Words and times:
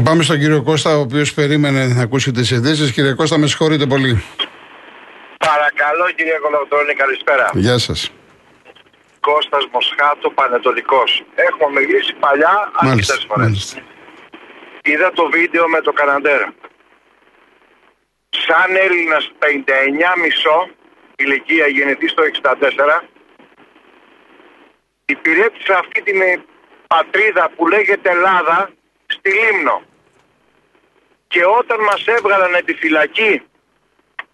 Λοιπόν, 0.00 0.12
πάμε 0.14 0.24
στον 0.28 0.38
κύριο 0.38 0.62
Κώστα, 0.62 0.96
ο 0.96 1.00
οποίος 1.00 1.34
περίμενε 1.34 1.86
να 1.86 2.02
ακούσει 2.02 2.30
τις 2.32 2.50
ειδήσεις. 2.50 2.92
Κύριε 2.92 3.12
Κώστα, 3.12 3.38
με 3.38 3.46
συγχωρείτε 3.46 3.86
πολύ. 3.86 4.22
Παρακαλώ 5.38 6.06
κύριε 6.16 6.38
Κολοτρώνη, 6.42 6.94
καλησπέρα. 6.94 7.50
Γεια 7.54 7.78
σας. 7.78 8.10
Κώστας 9.20 9.64
Μοσχάτο, 9.72 10.30
Πανετολικός. 10.30 11.24
Έχουμε 11.34 11.80
μιλήσει 11.80 12.12
παλιά, 12.24 12.70
αρκετές 12.74 13.24
φορές. 13.28 13.46
μάλιστα. 13.46 13.78
Είδα 14.82 15.12
το 15.12 15.24
βίντεο 15.34 15.68
με 15.68 15.80
το 15.80 15.92
Καναντέρα. 15.92 16.54
Σαν 18.46 18.68
Έλληνας 18.86 19.24
59 19.38 20.12
μισό, 20.22 20.58
ηλικία 21.16 21.66
γεννητής 21.66 22.10
στο 22.10 22.22
64, 22.22 23.04
υπηρέτησα 25.04 25.74
αυτή 25.78 26.02
την 26.02 26.20
ε, 26.20 26.44
πατρίδα 26.86 27.50
που 27.56 27.68
λέγεται 27.68 28.10
Ελλάδα 28.10 28.70
στη 29.06 29.30
Λίμνο. 29.40 29.88
Και 31.32 31.44
όταν 31.44 31.80
μας 31.80 32.06
έβγαλαν 32.06 32.64
τη 32.64 32.74
φυλακή 32.74 33.42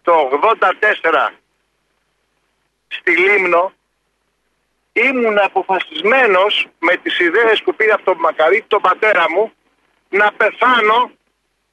το 0.03 0.41
84 0.43 1.31
στη 2.89 3.17
Λίμνο, 3.19 3.73
ήμουν 4.93 5.39
αποφασισμένος 5.39 6.67
με 6.79 6.97
τις 6.97 7.19
ιδέες 7.19 7.63
που 7.63 7.75
πήρε 7.75 7.93
από 7.93 8.05
τον 8.05 8.19
Μακαρίτη, 8.19 8.67
τον 8.69 8.81
πατέρα 8.81 9.31
μου, 9.31 9.53
να 10.09 10.33
πεθάνω 10.33 11.11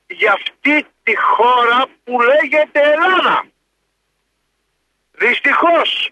για 0.07 0.31
αυτή 0.31 0.85
τη 1.03 1.15
χώρα 1.17 1.85
που 2.03 2.21
λέγεται 2.21 2.79
Ελλάδα. 2.81 3.45
Δυστυχώς, 5.11 6.09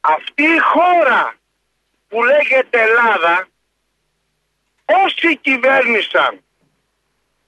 αυτή 0.00 0.42
η 0.42 0.58
χώρα 0.58 1.34
που 2.08 2.24
λέγεται 2.24 2.80
Ελλάδα, 2.82 3.48
όσοι 4.84 5.36
κυβέρνησαν 5.36 6.40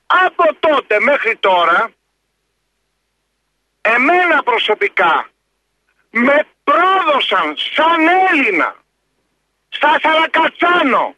από 0.09 0.55
τότε 0.61 1.01
μέχρι 1.01 1.37
τώρα, 1.37 1.91
εμένα 3.81 4.43
προσωπικά 4.43 5.29
με 6.11 6.47
πρόδωσαν 6.65 7.55
σαν 7.75 8.01
Έλληνα 8.31 8.77
στα 9.69 9.99
Σαρακατσάνο 10.03 11.15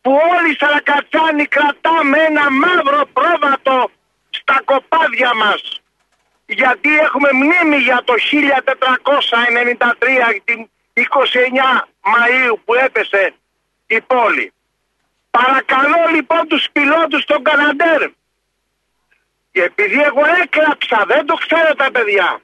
που 0.00 0.18
όλοι 0.36 0.50
οι 0.50 0.56
Σαρακατσάνοι 0.58 1.46
κρατάμε 1.46 2.18
ένα 2.18 2.50
μαύρο 2.50 3.06
πρόβατο 3.12 3.90
στα 4.30 4.62
κοπάδια 4.64 5.34
μας 5.34 5.82
γιατί 6.46 6.98
έχουμε 6.98 7.28
μνήμη 7.32 7.76
για 7.76 8.02
το 8.04 8.14
1493 8.32 10.40
την 10.44 10.70
29 10.94 11.00
Μαΐου 12.12 12.54
που 12.64 12.74
έπεσε 12.74 13.34
η 13.86 14.00
πόλη. 14.00 14.52
Παρακαλώ 15.30 16.08
λοιπόν 16.14 16.48
τους 16.48 16.68
πιλότους 16.72 17.24
των 17.24 17.42
Καναντέρ 17.42 18.08
και 18.08 18.14
επειδή 19.60 20.00
εγώ 20.02 20.22
έκλαψα, 20.42 21.04
δεν 21.06 21.26
το 21.26 21.34
ξέρω 21.34 21.74
τα 21.74 21.90
παιδιά. 21.90 22.40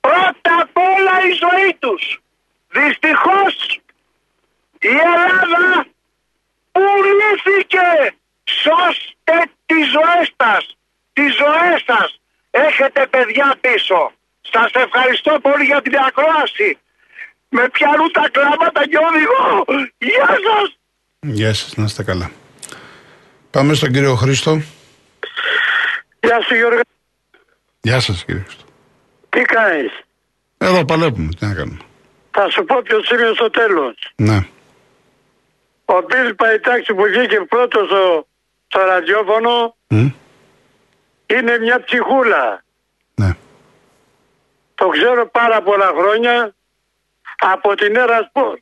Πρώτα 0.00 0.52
απ' 0.60 0.76
όλα 0.76 1.14
η 1.30 1.32
ζωή 1.44 1.76
τους. 1.78 2.20
Δυστυχώς 2.68 3.80
η 4.80 4.94
Ελλάδα 5.14 5.86
πουλήθηκε. 6.72 8.14
Σώστε 8.44 9.36
τις 9.66 9.90
ζωές 9.90 10.32
σας. 10.36 10.76
Τις 11.12 11.34
ζωές 11.34 11.82
σας. 11.86 12.20
Έχετε 12.50 13.06
παιδιά 13.06 13.54
πίσω. 13.60 14.12
Σας 14.40 14.70
ευχαριστώ 14.72 15.38
πολύ 15.42 15.64
για 15.64 15.82
την 15.82 15.96
ακρόαση. 15.96 16.78
Με 17.48 17.68
πιάνουν 17.68 18.12
τα 18.12 18.28
κλάματα 18.30 18.88
και 18.88 18.98
οδηγώ. 19.08 19.64
Γεια 19.98 20.26
σας. 20.26 20.78
Γεια 21.20 21.54
σας, 21.54 21.76
να 21.76 21.84
είστε 21.84 22.02
καλά. 22.02 22.30
Πάμε 23.50 23.74
στον 23.74 23.92
κύριο 23.92 24.14
Χρήστο. 24.14 24.62
Γεια 26.22 26.40
σου 26.42 26.54
Γιώργο. 26.54 26.80
Γεια 27.80 28.00
σας, 28.00 28.24
κύριε 28.24 28.42
Χρήστο. 28.42 28.64
Τι 29.28 29.40
κάνεις; 29.42 29.92
Εδώ 30.58 30.84
παλεύουμε, 30.84 31.28
τι 31.38 31.46
να 31.46 31.54
κάνουμε. 31.54 31.78
Θα 32.30 32.50
σου 32.50 32.64
πω 32.64 32.80
ποιος 32.82 33.10
είμαι 33.10 33.30
στο 33.34 33.50
τέλος. 33.50 34.12
Ναι. 34.16 34.46
Ο 35.84 36.00
Μπιλ 36.00 36.34
Παϊτάξη 36.34 36.94
που 36.94 37.02
βγήκε 37.02 37.40
πρώτος 37.48 37.86
στο, 37.86 38.26
στο 38.68 38.80
ραδιόφωνο 38.80 39.76
Μμ, 39.88 40.08
είναι 41.26 41.58
μια 41.58 41.84
ψυχούλα. 41.84 42.64
ναι. 43.14 43.36
Το 44.74 44.88
ξέρω 44.88 45.26
πάρα 45.30 45.62
πολλά 45.62 45.86
χρόνια 45.98 46.54
από 47.38 47.74
την 47.74 47.96
Έρα 47.96 48.22
Σπορ. 48.28 48.58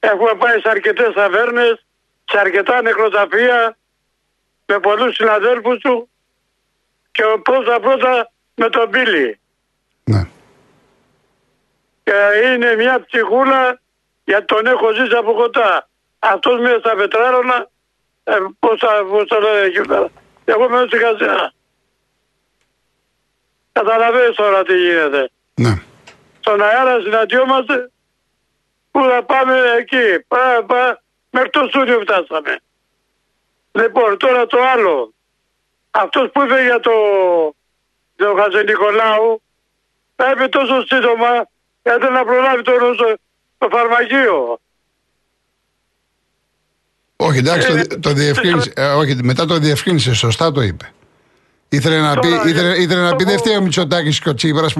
Έχουμε 0.00 0.34
πάει 0.38 0.60
σε 0.60 0.68
αρκετές 0.68 1.12
ταβέρνες, 1.14 1.84
σε 2.24 2.38
αρκετά 2.38 2.82
νεκροταφεία, 2.82 3.76
με 4.72 4.78
πολλούς 4.80 5.14
συναδέλφους 5.14 5.78
του 5.78 6.10
και 7.12 7.22
πρώτα 7.42 7.80
πρώτα 7.80 8.32
με 8.54 8.68
τον 8.68 8.88
Μπίλι. 8.88 9.40
ναι. 10.04 10.22
Και 12.04 12.18
είναι 12.44 12.74
μια 12.74 13.04
ψυχούλα 13.06 13.80
γιατί 14.24 14.44
τον 14.44 14.66
έχω 14.66 14.92
ζήσει 14.92 15.16
από 15.16 15.32
κοντά. 15.32 15.88
Αυτός 16.18 16.60
μέσα 16.60 16.78
στα 16.78 16.94
πετράρωνα, 16.94 17.68
ε, 18.24 18.36
πώς 18.58 18.78
θα, 18.78 19.04
πώς 19.10 19.24
θα 19.28 19.38
λέω 19.38 19.56
εκεί 19.56 19.80
πέρα. 19.80 20.08
Εγώ 20.44 20.68
μένω 20.68 20.86
στη 20.86 20.98
Χαζιά. 20.98 21.52
Καταλαβαίνεις 23.72 24.36
τώρα 24.36 24.62
τι 24.62 24.76
γίνεται. 24.76 25.30
Ναι. 25.54 25.74
Στον 26.40 26.62
αέρα 26.62 27.00
συναντιόμαστε 27.00 27.90
που 28.90 29.00
θα 29.10 29.22
πάμε 29.24 29.54
εκεί. 29.78 30.24
Πά, 30.28 30.64
πά, 30.66 31.02
μέχρι 31.30 31.50
το 31.50 31.66
στούντιο 31.68 32.00
φτάσαμε. 32.00 32.60
Λοιπόν, 33.72 34.16
τώρα 34.18 34.46
το 34.46 34.58
άλλο. 34.74 35.12
Αυτός 35.90 36.30
που 36.32 36.42
είπε 36.42 36.62
για 36.62 36.80
το, 36.80 36.90
το 38.16 38.34
Χατζηνικολάου 38.38 39.42
θα 40.16 40.30
είπε 40.30 40.48
τόσο 40.48 40.84
σύντομα 40.86 41.46
γιατί 41.82 42.12
να 42.12 42.24
προλάβει 42.24 42.62
το, 42.62 42.72
το, 42.96 43.16
το 43.58 43.68
φαρμακείο. 43.76 44.58
Όχι, 47.16 47.38
εντάξει, 47.38 47.72
Ε, 47.72 47.84
το, 47.84 47.98
το 48.00 48.12
διευκρίνησε. 48.12 48.72
ε, 48.76 48.86
όχι, 48.92 49.14
μετά 49.22 49.44
το 49.46 49.58
διευκρίνησε, 49.58 50.14
σωστά 50.14 50.52
το 50.52 50.60
είπε. 50.60 50.92
Ήθελε 51.68 52.00
να 52.00 52.18
πει, 52.18 52.28
Τώρα, 52.28 52.48
ήθελε, 52.48 52.76
ήθελε 52.80 53.00
να 53.00 53.16
πει 53.16 53.24
το- 53.24 53.30
δεν 53.30 53.38
φταίει 53.38 53.56
ο 53.56 53.60
Μητσοτάκης 53.60 54.20
και 54.20 54.28
ο 54.28 54.34
Τσίπρας 54.34 54.74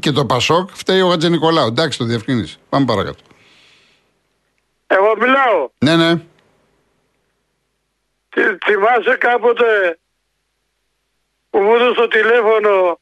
και 0.00 0.10
το 0.12 0.26
Πασόκ, 0.26 0.70
φταίει 0.72 1.00
ο 1.00 1.08
Χατζη 1.08 1.28
Νικολάου. 1.30 1.66
Εντάξει, 1.66 1.98
το 1.98 2.04
διευκρίνησε. 2.04 2.56
Πάμε 2.68 2.84
παρακάτω. 2.84 3.22
Εγώ 4.86 5.16
μιλάω. 5.18 5.68
Ναι, 5.78 5.96
ναι. 5.96 6.20
Θυ- 8.34 8.58
θυμάσαι 8.64 9.16
κάποτε 9.18 9.98
που 11.50 11.58
μου 11.60 11.74
έδωσε 11.74 11.94
το 11.94 12.08
τηλέφωνο 12.08 12.98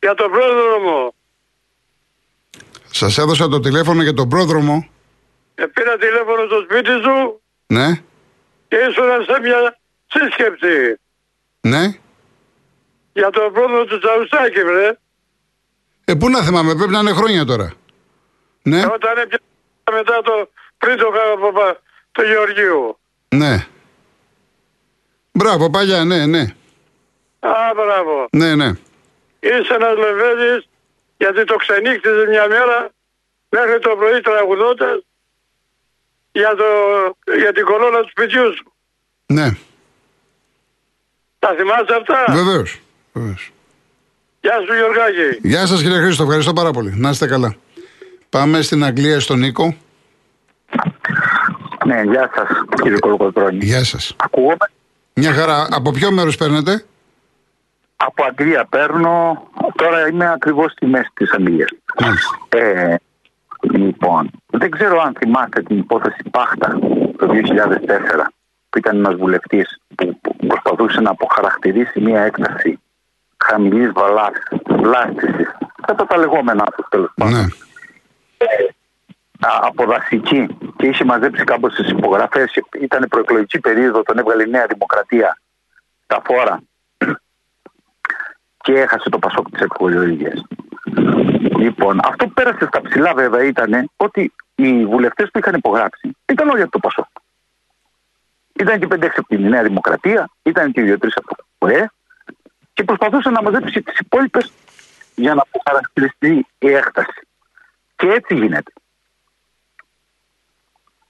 για 0.00 0.14
τον 0.14 0.30
πρόδρομο; 0.30 1.14
Σας 2.90 3.18
έδωσα 3.18 3.48
το 3.48 3.60
τηλέφωνο 3.60 4.02
για 4.02 4.14
τον 4.14 4.28
πρόδρομο. 4.28 4.88
Και 5.54 5.66
πήρα 5.66 5.96
τηλέφωνο 5.96 6.46
στο 6.46 6.60
σπίτι 6.64 6.90
σου 6.90 7.40
Ναι, 7.66 7.88
και 8.68 8.76
ήσουν 8.76 9.24
σε 9.28 9.40
μια 9.40 9.78
σύσκεψη 10.06 11.00
ναι. 11.60 11.98
για 13.12 13.30
τον 13.30 13.52
πρόδρομο 13.52 13.84
του 13.84 13.98
Τσαουσάκη, 13.98 14.62
βρε. 14.64 14.98
Ε, 16.04 16.14
πού 16.14 16.30
να 16.30 16.42
θυμάμαι, 16.42 16.74
πρέπει 16.74 16.90
να 16.92 16.98
είναι 16.98 17.12
χρόνια 17.12 17.44
τώρα. 17.44 17.72
Ναι, 18.62 18.80
Ε, 18.80 18.84
Όταν 18.86 19.18
έπιασα 19.18 19.42
μετά 19.92 20.20
το 20.22 20.50
πριν 20.78 20.96
το, 20.96 21.10
Κα- 21.10 21.80
το 22.12 22.22
Γεωργίου. 22.22 22.98
ναι. 23.28 23.66
Μπράβο, 25.34 25.70
παλιά, 25.70 26.04
ναι, 26.04 26.26
ναι. 26.26 26.40
Α, 27.40 27.50
μπράβο. 27.74 28.26
Ναι, 28.30 28.54
ναι. 28.54 28.70
Είσαι 29.40 29.74
ένας 29.74 29.96
λεβέντης 29.96 30.68
γιατί 31.16 31.44
το 31.44 31.56
ξενύχτησες 31.56 32.26
μια 32.28 32.48
μέρα 32.48 32.90
μέχρι 33.48 33.78
το 33.78 33.96
πρωί 33.98 34.20
τραγουδώντας 34.20 34.98
για, 36.32 36.54
το, 36.56 36.64
για 37.38 37.52
την 37.52 37.64
κολόνα 37.64 38.00
του 38.00 38.08
σπιτιού 38.10 38.54
σου. 38.56 38.72
Ναι, 39.26 39.48
Τα 41.38 41.54
θυμάσαι 41.56 41.94
αυτά; 42.00 42.32
βεβαίως. 42.32 42.80
Βεβαίως. 43.12 43.52
Γεια 44.40 44.54
σου 44.66 44.74
Γιωργάκη. 44.74 45.48
Γεια 45.48 45.66
σας 45.66 45.82
κύριε 45.82 46.00
Χρήστο, 46.00 46.22
ευχαριστώ 46.22 46.52
πάρα 46.52 46.70
πολύ. 46.70 46.94
Να 46.96 47.10
είστε 47.10 47.26
καλά. 47.26 47.54
Πάμε 48.28 48.62
στην 48.62 48.84
Αγγλία, 48.84 49.20
στον 49.20 49.38
Νίκο. 49.38 49.76
Ναι, 51.86 52.02
γεια 52.02 52.30
σας, 52.34 52.48
κύριε 52.82 52.98
Κολοκοτρώνη. 52.98 53.64
Γεια 53.64 53.84
σας. 53.84 54.14
Ακούγομαι; 54.16 54.70
Μια 55.14 55.32
χαρά. 55.32 55.66
Από 55.70 55.90
ποιο 55.90 56.10
μέρος 56.12 56.36
παίρνετε, 56.36 56.84
Από 57.96 58.24
Αγγλία 58.24 58.64
παίρνω. 58.64 59.46
Τώρα 59.74 60.08
είμαι 60.08 60.30
ακριβώς 60.32 60.72
στη 60.72 60.86
μέση 60.86 61.10
της 61.14 61.32
Αγγλίας. 61.32 61.68
Μάλιστα. 62.00 62.38
Ε, 62.48 62.96
λοιπόν, 63.60 64.30
δεν 64.46 64.70
ξέρω 64.70 65.00
αν 65.00 65.14
θυμάστε 65.18 65.62
την 65.62 65.78
υπόθεση 65.78 66.22
Πάχτα 66.30 66.78
το 67.16 67.26
2004 67.26 68.32
που 68.70 68.78
ήταν 68.78 68.96
ένας 68.96 69.14
βουλευτής 69.14 69.80
που 69.94 70.18
που 70.20 70.36
προσπαθούσε 70.46 71.00
να 71.00 71.10
αποχαρακτηρίσει 71.10 72.00
μια 72.00 72.20
έκταση 72.22 72.78
χαμηλής 73.44 73.90
βλάστησης 74.68 75.56
κατά 75.86 76.06
τα 76.06 76.16
λεγόμενά 76.18 76.64
τους 76.64 76.86
τέλος 76.88 77.10
πάντων 77.14 77.34
Ναι. 77.34 77.46
Α, 79.46 79.58
από 79.60 79.84
δασική 79.84 80.46
και 80.74 80.84
και 80.84 80.90
είχε 80.90 81.04
μαζέψει 81.04 81.44
κάπως 81.44 81.74
τις 81.74 81.90
υπογραφές, 81.90 82.60
ήταν 82.80 83.06
προεκλογική 83.08 83.60
περίοδο, 83.60 84.02
τον 84.02 84.18
έβγαλε 84.18 84.42
η 84.42 84.50
Νέα 84.50 84.66
Δημοκρατία 84.66 85.38
τα 86.06 86.22
φόρα 86.24 86.60
και 88.56 88.72
έχασε 88.72 89.08
το 89.08 89.18
Πασόκ 89.18 89.50
της 89.50 89.60
εκχωριολογίας. 89.60 90.42
Λοιπόν, 91.58 92.00
αυτό 92.04 92.26
που 92.26 92.32
πέρασε 92.32 92.66
στα 92.66 92.80
ψηλά 92.80 93.14
βέβαια 93.14 93.44
ήταν 93.44 93.90
ότι 93.96 94.32
οι 94.54 94.84
βουλευτές 94.84 95.30
που 95.30 95.38
είχαν 95.38 95.54
υπογράψει 95.54 96.16
ήταν 96.26 96.48
όλοι 96.48 96.62
από 96.62 96.70
το 96.70 96.78
Πασόκ. 96.78 97.06
Ήταν 98.60 98.80
και 98.80 98.86
5-6 98.90 99.08
από 99.16 99.28
τη 99.28 99.38
Νέα 99.38 99.62
Δημοκρατία, 99.62 100.30
ήταν 100.42 100.72
και 100.72 100.82
2-3 100.82 101.08
από 101.14 101.36
το 101.36 101.44
ΠΟΕ 101.58 101.90
και 102.72 102.84
προσπαθούσε 102.84 103.30
να 103.30 103.42
μαζέψει 103.42 103.82
τις 103.82 103.98
υπόλοιπες 103.98 104.52
για 105.14 105.34
να 105.34 105.42
αποχαρακτηριστεί 105.42 106.46
η 106.58 106.72
έκταση. 106.72 107.20
Και 107.96 108.06
έτσι 108.06 108.34
γίνεται. 108.34 108.72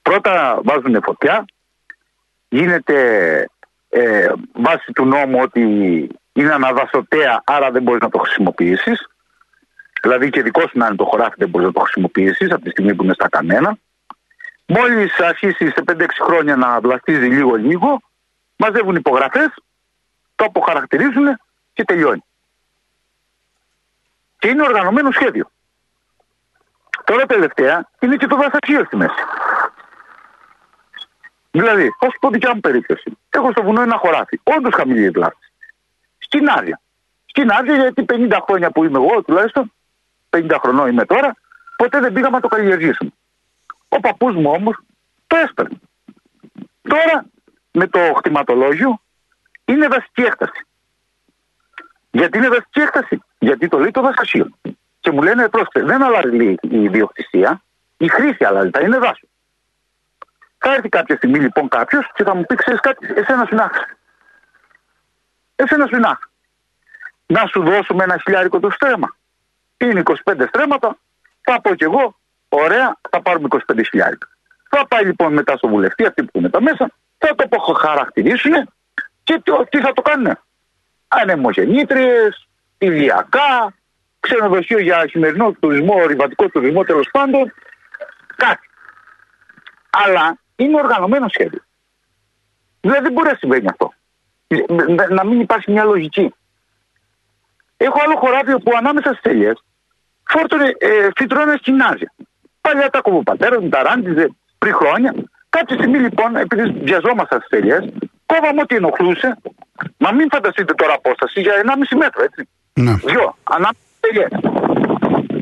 Πρώτα 0.04 0.60
βάζουν 0.64 1.02
φωτιά, 1.02 1.44
γίνεται 2.48 2.98
ε, 3.88 4.32
βάσει 4.52 4.92
του 4.92 5.04
νόμου 5.04 5.38
ότι 5.40 5.60
είναι 6.32 6.52
αναδασωτέα, 6.52 7.42
άρα 7.44 7.70
δεν 7.70 7.82
μπορείς 7.82 8.00
να 8.00 8.08
το 8.08 8.18
χρησιμοποιήσεις. 8.18 9.08
Δηλαδή 10.02 10.30
και 10.30 10.42
δικός 10.42 10.70
σου 10.70 10.78
να 10.78 10.86
είναι 10.86 10.96
το 10.96 11.04
χωράφι, 11.04 11.34
δεν 11.36 11.48
μπορείς 11.48 11.66
να 11.66 11.72
το 11.72 11.80
χρησιμοποιήσεις 11.80 12.50
από 12.50 12.62
τη 12.62 12.70
στιγμή 12.70 12.94
που 12.94 13.04
είναι 13.04 13.12
στα 13.12 13.28
κανένα. 13.28 13.76
Μόλις 14.66 15.20
αρχίσει 15.20 15.66
σε 15.68 15.84
5-6 15.86 16.06
χρόνια 16.22 16.56
να 16.56 16.80
βλαστίζει 16.80 17.26
λίγο-λίγο, 17.26 18.00
μαζεύουν 18.56 18.96
υπογραφές, 18.96 19.48
το 20.34 20.44
αποχαρακτηρίζουν 20.44 21.40
και 21.72 21.84
τελειώνει. 21.84 22.24
Και 24.38 24.48
είναι 24.48 24.62
οργανωμένο 24.62 25.10
σχέδιο. 25.10 25.50
Τώρα 27.04 27.26
τελευταία 27.26 27.90
είναι 28.00 28.16
και 28.16 28.26
το 28.26 28.36
δασαρχείο 28.36 28.84
στη 28.84 28.96
μέση. 28.96 29.24
Δηλαδή, 31.54 31.94
θα 31.98 32.10
σου 32.10 32.18
πω 32.20 32.30
δικιά 32.30 32.54
μου 32.54 32.60
περίπτωση. 32.60 33.18
Έχω 33.30 33.50
στο 33.50 33.62
βουνό 33.62 33.80
ένα 33.80 33.96
χωράφι. 33.96 34.40
Όντως 34.42 34.74
χαμηλή 34.74 35.10
βλάστη. 35.10 35.52
Στην 36.18 36.48
άδεια. 36.48 36.80
Στην 37.24 37.50
άδεια 37.50 37.74
γιατί 37.74 38.04
50 38.08 38.38
χρόνια 38.46 38.70
που 38.70 38.84
είμαι 38.84 38.98
εγώ 38.98 39.22
τουλάχιστον, 39.22 39.72
50 40.30 40.56
χρονών 40.62 40.88
είμαι 40.88 41.04
τώρα, 41.04 41.34
ποτέ 41.76 42.00
δεν 42.00 42.12
πήγαμε 42.12 42.34
να 42.36 42.40
το 42.40 42.48
καλλιεργήσουμε. 42.48 43.10
Ο 43.88 44.00
παππούς 44.00 44.34
μου 44.34 44.50
όμως 44.50 44.76
το 45.26 45.36
έσπερνε. 45.36 45.76
Τώρα 46.82 47.24
με 47.70 47.86
το 47.86 47.98
χτιματολόγιο 48.16 49.00
είναι 49.64 49.86
δασική 49.86 50.22
έκταση. 50.22 50.66
Γιατί 52.10 52.38
είναι 52.38 52.48
δασική 52.48 52.80
έκταση, 52.80 53.20
Γιατί 53.38 53.68
το 53.68 53.78
λέει 53.78 53.90
το 53.90 54.00
δασασίο. 54.00 54.48
Και 55.00 55.10
μου 55.10 55.22
λένε 55.22 55.48
πρόσφυγε, 55.48 55.84
δεν 55.84 56.02
αλλάζει 56.02 56.54
η 56.60 56.82
ιδιοκτησία, 56.82 57.62
η 57.96 58.08
χρήση 58.08 58.44
αλλάζει, 58.44 58.70
θα 58.70 58.80
είναι 58.80 58.98
δάσος. 58.98 59.28
Θα 60.66 60.72
έρθει 60.75 60.88
κάποια 60.88 61.16
στιγμή 61.16 61.38
λοιπόν 61.38 61.69
κάποιος 61.69 62.11
και 62.14 62.25
θα 62.25 62.34
μου 62.34 62.44
πει: 62.44 62.55
Ξέρεις 62.55 62.81
κάτι, 62.81 63.12
εσένα 63.14 63.44
σου 63.44 63.56
Εσένα 65.56 65.87
σου 65.87 66.00
Να 67.26 67.46
σου 67.46 67.62
δώσουμε 67.62 68.05
ένα 68.05 68.19
χιλιάρικο 68.19 68.61
το 68.61 68.70
στρέμμα. 68.70 69.16
Είναι 69.76 70.02
25 70.05 70.44
στρέμματα, 70.49 70.96
θα 71.40 71.61
πω 71.61 71.75
κι 71.75 71.84
εγώ, 71.84 72.16
ωραία, 72.49 72.99
θα 73.11 73.22
πάρουμε 73.22 73.49
25 73.50 73.81
χιλιάρικα. 73.90 74.28
Θα 74.69 74.87
πάει 74.87 75.05
λοιπόν 75.05 75.32
μετά 75.32 75.56
στο 75.56 75.69
βουλευτή, 75.69 76.06
αυτοί 76.06 76.25
που 76.25 76.38
είναι 76.38 76.49
τα 76.49 76.61
μέσα, 76.62 76.90
θα 77.19 77.34
το 77.34 77.72
χαρακτηρίσουν 77.72 78.52
και 79.22 79.43
τι 79.69 79.81
θα 79.81 79.93
το 79.93 80.02
κάνουν. 80.02 80.38
Ανεμογεννήτριες, 81.08 82.49
ηλιακά, 82.78 83.75
ξενοδοχείο 84.20 84.78
για 84.78 85.06
χειμερινό 85.06 85.52
τουρισμό, 85.60 85.94
ορειβατικό 85.94 86.49
τουρισμό 86.49 86.84
τέλος 86.84 87.08
πάντων. 87.12 87.52
Κάτι. 88.37 88.69
Αλλά 89.90 90.38
είναι 90.56 90.76
οργανωμένο 90.76 91.28
σχέδιο. 91.28 91.60
Δηλαδή 92.80 93.02
δεν 93.02 93.12
μπορεί 93.12 93.28
να 93.28 93.36
συμβαίνει 93.36 93.66
αυτό. 93.70 93.92
Να 95.10 95.24
μην 95.24 95.40
υπάρχει 95.40 95.70
μια 95.70 95.84
λογική. 95.84 96.34
Έχω 97.76 97.98
άλλο 98.04 98.16
χωράφι 98.16 98.62
που 98.62 98.72
ανάμεσα 98.76 99.12
στις 99.12 99.32
ελιές 99.32 99.62
φόρτωνε 100.28 100.68
ε, 100.78 101.08
φυτρώνε 101.16 101.54
σκηνάζια. 101.56 102.12
Παλιά 102.60 102.90
τα 102.90 103.00
κοβοπατέρα 103.00 103.60
μου, 103.60 103.68
τα 103.68 103.82
ράντιζε 103.82 104.26
πριν 104.58 104.74
χρόνια. 104.74 105.14
Κάποια 105.48 105.76
στιγμή 105.76 105.98
λοιπόν, 105.98 106.36
επειδή 106.36 106.64
βιαζόμασταν 106.88 107.40
στις 107.40 107.58
ελιές, 107.58 107.82
κόβαμε 108.26 108.60
ό,τι 108.60 108.74
ενοχλούσε. 108.76 109.38
Μα 109.96 110.12
μην 110.12 110.28
φανταστείτε 110.32 110.74
τώρα 110.74 110.94
απόσταση 110.94 111.40
για 111.40 111.52
1,5 111.64 111.98
μέτρο, 111.98 112.22
έτσι. 112.24 112.48
Ναι. 112.72 112.94
Δυο, 112.94 113.36
ανάμεσα 113.42 113.84
στις 113.96 114.10
ελιές. 114.10 114.30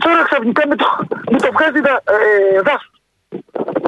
Τώρα 0.04 0.22
ξαφνικά 0.28 0.62
με 0.68 0.76
το, 0.76 0.86
με 1.30 1.38
το 1.38 1.48
βγάζει 1.52 1.80
ε, 2.56 2.60
δάσος. 2.60 2.90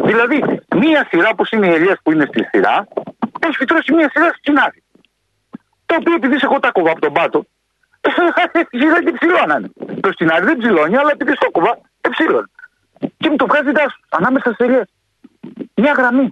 Δηλαδή, 0.04 0.60
μία 0.76 1.06
σειρά 1.10 1.34
που 1.34 1.44
είναι 1.50 1.66
οι 1.66 1.72
ελιές 1.72 1.98
που 2.02 2.12
είναι 2.12 2.26
στη 2.26 2.48
σειρά, 2.50 2.86
έχει 3.40 3.56
φυτρώσει 3.56 3.92
μία 3.92 4.10
σειρά 4.10 4.30
στην 4.38 4.58
άδεια. 4.58 4.82
Το 5.86 5.96
οποίο 6.00 6.14
επειδή 6.14 6.38
σε 6.38 6.46
έχω 6.46 6.58
τα 6.58 6.70
κοβά 6.70 6.90
από 6.90 7.00
τον 7.00 7.12
πάτο, 7.12 7.44
σειρά 8.80 9.02
και 9.04 9.12
ψηλώνανε. 9.18 9.68
Το 10.00 10.12
στην 10.12 10.30
άδεια 10.30 10.44
δεν 10.44 10.58
ψηλώνει, 10.58 10.96
αλλά 10.96 11.10
επειδή 11.12 11.32
στο 11.34 11.50
κοβά, 11.50 11.78
ψηλώνει. 12.10 12.50
Και 13.16 13.30
μου 13.30 13.36
το 13.36 13.46
βγάζει 13.46 13.70
δάσο 13.70 13.98
ανάμεσα 14.08 14.52
στις 14.52 14.66
ελιές. 14.66 14.88
Μια 15.74 15.92
γραμμή. 15.92 16.30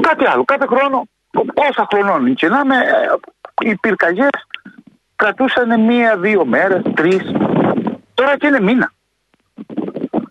Κάτι 0.00 0.26
άλλο. 0.26 0.44
Κάθε 0.44 0.66
χρόνο, 0.66 1.04
όσα 1.54 1.86
χρονών 1.92 2.34
και 2.34 2.48
να 2.48 2.60
είμαι, 2.64 2.76
οι 3.60 3.76
πυρκαγιές 3.76 4.46
κρατούσαν 5.16 5.80
μία-δύο 5.80 6.44
μέρες, 6.44 6.82
τρεις. 6.94 7.32
Τώρα 8.14 8.36
και 8.36 8.46
είναι 8.46 8.60
μήνα. 8.60 8.92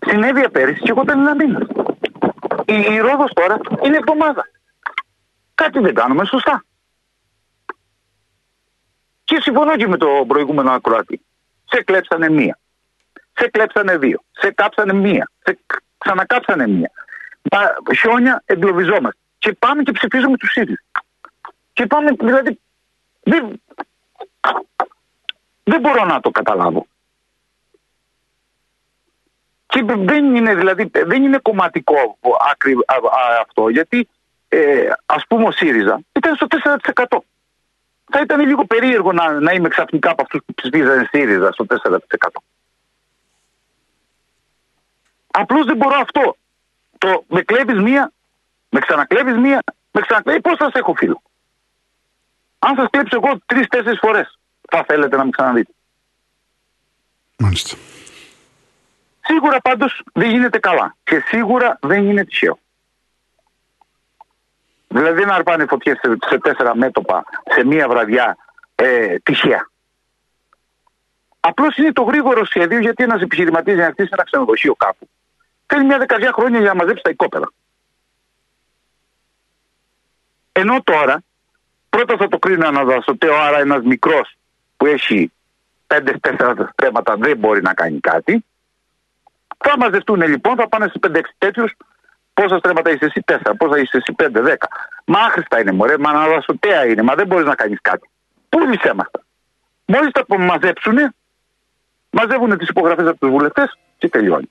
Συνέβη 0.06 0.50
πέρυσι 0.50 0.80
και 0.80 0.90
εγώ 0.90 1.02
ήταν 1.02 1.20
ένα 1.20 1.34
μήνα. 1.34 1.66
Η, 2.64 2.94
η 2.94 2.98
Ρόδος 2.98 3.32
τώρα 3.32 3.60
είναι 3.84 3.96
εβδομάδα. 3.96 4.48
Κάτι 5.54 5.78
δεν 5.78 5.94
κάνουμε 5.94 6.24
σωστά. 6.24 6.64
Και 9.24 9.38
συμφωνώ 9.40 9.76
και 9.76 9.86
με 9.86 9.96
το 9.96 10.24
προηγούμενο 10.28 10.70
ακροατή. 10.70 11.20
Σε 11.64 11.82
κλέψανε 11.82 12.28
μία. 12.28 12.58
Σε 13.32 13.48
κλέψανε 13.48 13.98
δύο. 13.98 14.22
Σε 14.30 14.50
κάψανε 14.50 14.92
μία. 14.92 15.30
Σε 15.42 15.58
ξανακάψανε 15.98 16.66
μία. 16.66 16.90
Πα, 17.50 17.76
χιόνια 17.96 18.42
εγκλωβιζόμαστε. 18.46 19.18
Και 19.38 19.52
πάμε 19.52 19.82
και 19.82 19.92
ψηφίζουμε 19.92 20.36
τους 20.36 20.54
ίδιους. 20.54 20.80
Και 21.72 21.86
πάμε, 21.86 22.10
δηλαδή, 22.18 22.60
δεν, 23.22 23.62
δεν 25.64 25.80
μπορώ 25.80 26.04
να 26.04 26.20
το 26.20 26.30
καταλάβω. 26.30 26.86
Και 29.70 29.82
δεν 29.84 30.34
είναι, 30.34 30.54
δηλαδή, 30.54 30.90
δεν 30.92 31.22
είναι 31.22 31.38
κομματικό 31.38 32.18
άκρη 32.52 32.76
αυτό, 33.40 33.68
γιατί 33.68 34.08
ε, 34.48 34.90
ας 35.06 35.24
πούμε 35.28 35.44
ο 35.44 35.50
ΣΥΡΙΖΑ 35.50 36.00
ήταν 36.12 36.34
στο 36.34 36.46
4%. 36.94 37.18
Θα 38.12 38.20
ήταν 38.20 38.40
λίγο 38.40 38.64
περίεργο 38.64 39.12
να, 39.12 39.40
να 39.40 39.52
είμαι 39.52 39.68
ξαφνικά 39.68 40.10
από 40.10 40.22
αυτούς 40.22 40.40
που 40.46 40.54
ψηφίζανε 40.54 41.08
ΣΥΡΙΖΑ 41.12 41.52
στο 41.52 41.64
4%. 41.68 41.98
Απλώς 45.30 45.64
δεν 45.64 45.76
μπορώ 45.76 45.96
αυτό. 46.00 46.36
Το 46.98 47.24
με 47.28 47.42
κλέβεις 47.42 47.80
μία, 47.80 48.12
με 48.68 48.80
ξανακλέβεις 48.80 49.36
μία, 49.36 49.62
με 49.90 50.00
ξανακλέβεις, 50.00 50.42
πώς 50.42 50.56
θα 50.56 50.64
σε 50.64 50.78
έχω 50.78 50.94
φίλο; 50.94 51.22
Αν 52.58 52.76
σας 52.76 52.86
κλέψω 52.90 53.20
εγώ 53.22 53.38
τρεις-τέσσερις 53.46 53.98
φορές, 53.98 54.38
θα 54.70 54.84
θέλετε 54.84 55.16
να 55.16 55.24
με 55.24 55.30
ξαναδείτε. 55.30 55.72
Μάλιστα. 57.38 57.76
Σίγουρα 59.30 59.60
πάντως 59.60 60.02
δεν 60.12 60.30
γίνεται 60.30 60.58
καλά 60.58 60.96
και 61.04 61.22
σίγουρα 61.26 61.78
δεν 61.80 62.08
είναι 62.08 62.24
τυχαίο. 62.24 62.58
Δηλαδή 64.88 65.24
να 65.24 65.34
αρπάνε 65.34 65.66
φωτιές 65.66 65.98
σε, 66.28 66.38
τέσσερα 66.38 66.76
μέτωπα 66.76 67.24
σε 67.54 67.64
μία 67.64 67.88
βραδιά 67.88 68.36
ε, 68.74 69.18
τυχαία. 69.18 69.70
Απλώς 71.40 71.76
είναι 71.76 71.92
το 71.92 72.02
γρήγορο 72.02 72.44
σχέδιο 72.44 72.78
γιατί 72.78 73.02
ένας 73.02 73.20
επιχειρηματία 73.22 73.74
για 73.74 73.84
να 73.84 73.90
χτίσει 73.90 74.08
ένα 74.12 74.24
ξενοδοχείο 74.24 74.74
κάπου 74.74 75.08
θέλει 75.70 75.84
μια 75.84 75.98
δεκαετία 75.98 76.32
χρόνια 76.32 76.58
για 76.58 76.68
να 76.68 76.74
μαζέψει 76.74 77.02
τα 77.02 77.10
οικόπεδα. 77.10 77.52
Ενώ 80.52 80.82
τώρα 80.82 81.22
πρώτα 81.88 82.16
θα 82.16 82.28
το 82.28 82.38
κρίνει 82.38 82.66
ένα 82.66 82.84
δασοτέο, 82.84 83.34
άρα 83.34 83.58
ένας 83.58 83.82
μικρός 83.82 84.36
που 84.76 84.86
έχει 84.86 85.32
5-4 85.86 86.66
στρέμματα 86.72 87.16
δεν 87.16 87.36
μπορεί 87.36 87.62
να 87.62 87.74
κάνει 87.74 88.00
κάτι. 88.00 88.44
Θα 89.64 89.78
μαζευτούν 89.78 90.22
λοιπόν, 90.22 90.56
θα 90.56 90.68
πάνε 90.68 90.86
σε 90.86 90.98
5-6 91.06 91.20
τέτοιους. 91.38 91.72
Πόσα 92.34 92.58
στρέμματα 92.58 92.90
είσαι 92.90 93.04
εσύ, 93.04 93.22
4, 93.26 93.36
πόσα 93.58 93.78
είσαι 93.78 93.96
εσύ, 93.96 94.14
5, 94.18 94.40
10. 94.40 94.54
Μα 95.04 95.18
άχρηστα 95.20 95.60
είναι, 95.60 95.72
μωρέ, 95.72 95.98
μα 95.98 96.10
αναδασωτέα 96.10 96.86
είναι, 96.86 97.02
μα 97.02 97.14
δεν 97.14 97.26
μπορείς 97.26 97.46
να 97.46 97.54
κάνεις 97.54 97.78
κάτι. 97.82 98.08
Πούλησέ 98.48 98.92
μα. 98.94 99.10
Μόλις 99.84 100.10
τα 100.10 100.24
μαζέψουν, 100.38 100.96
μαζεύουν 102.10 102.58
τις 102.58 102.68
υπογραφές 102.68 103.06
από 103.06 103.18
τους 103.18 103.30
βουλευτές 103.30 103.78
και 103.98 104.08
τελειώνει. 104.08 104.50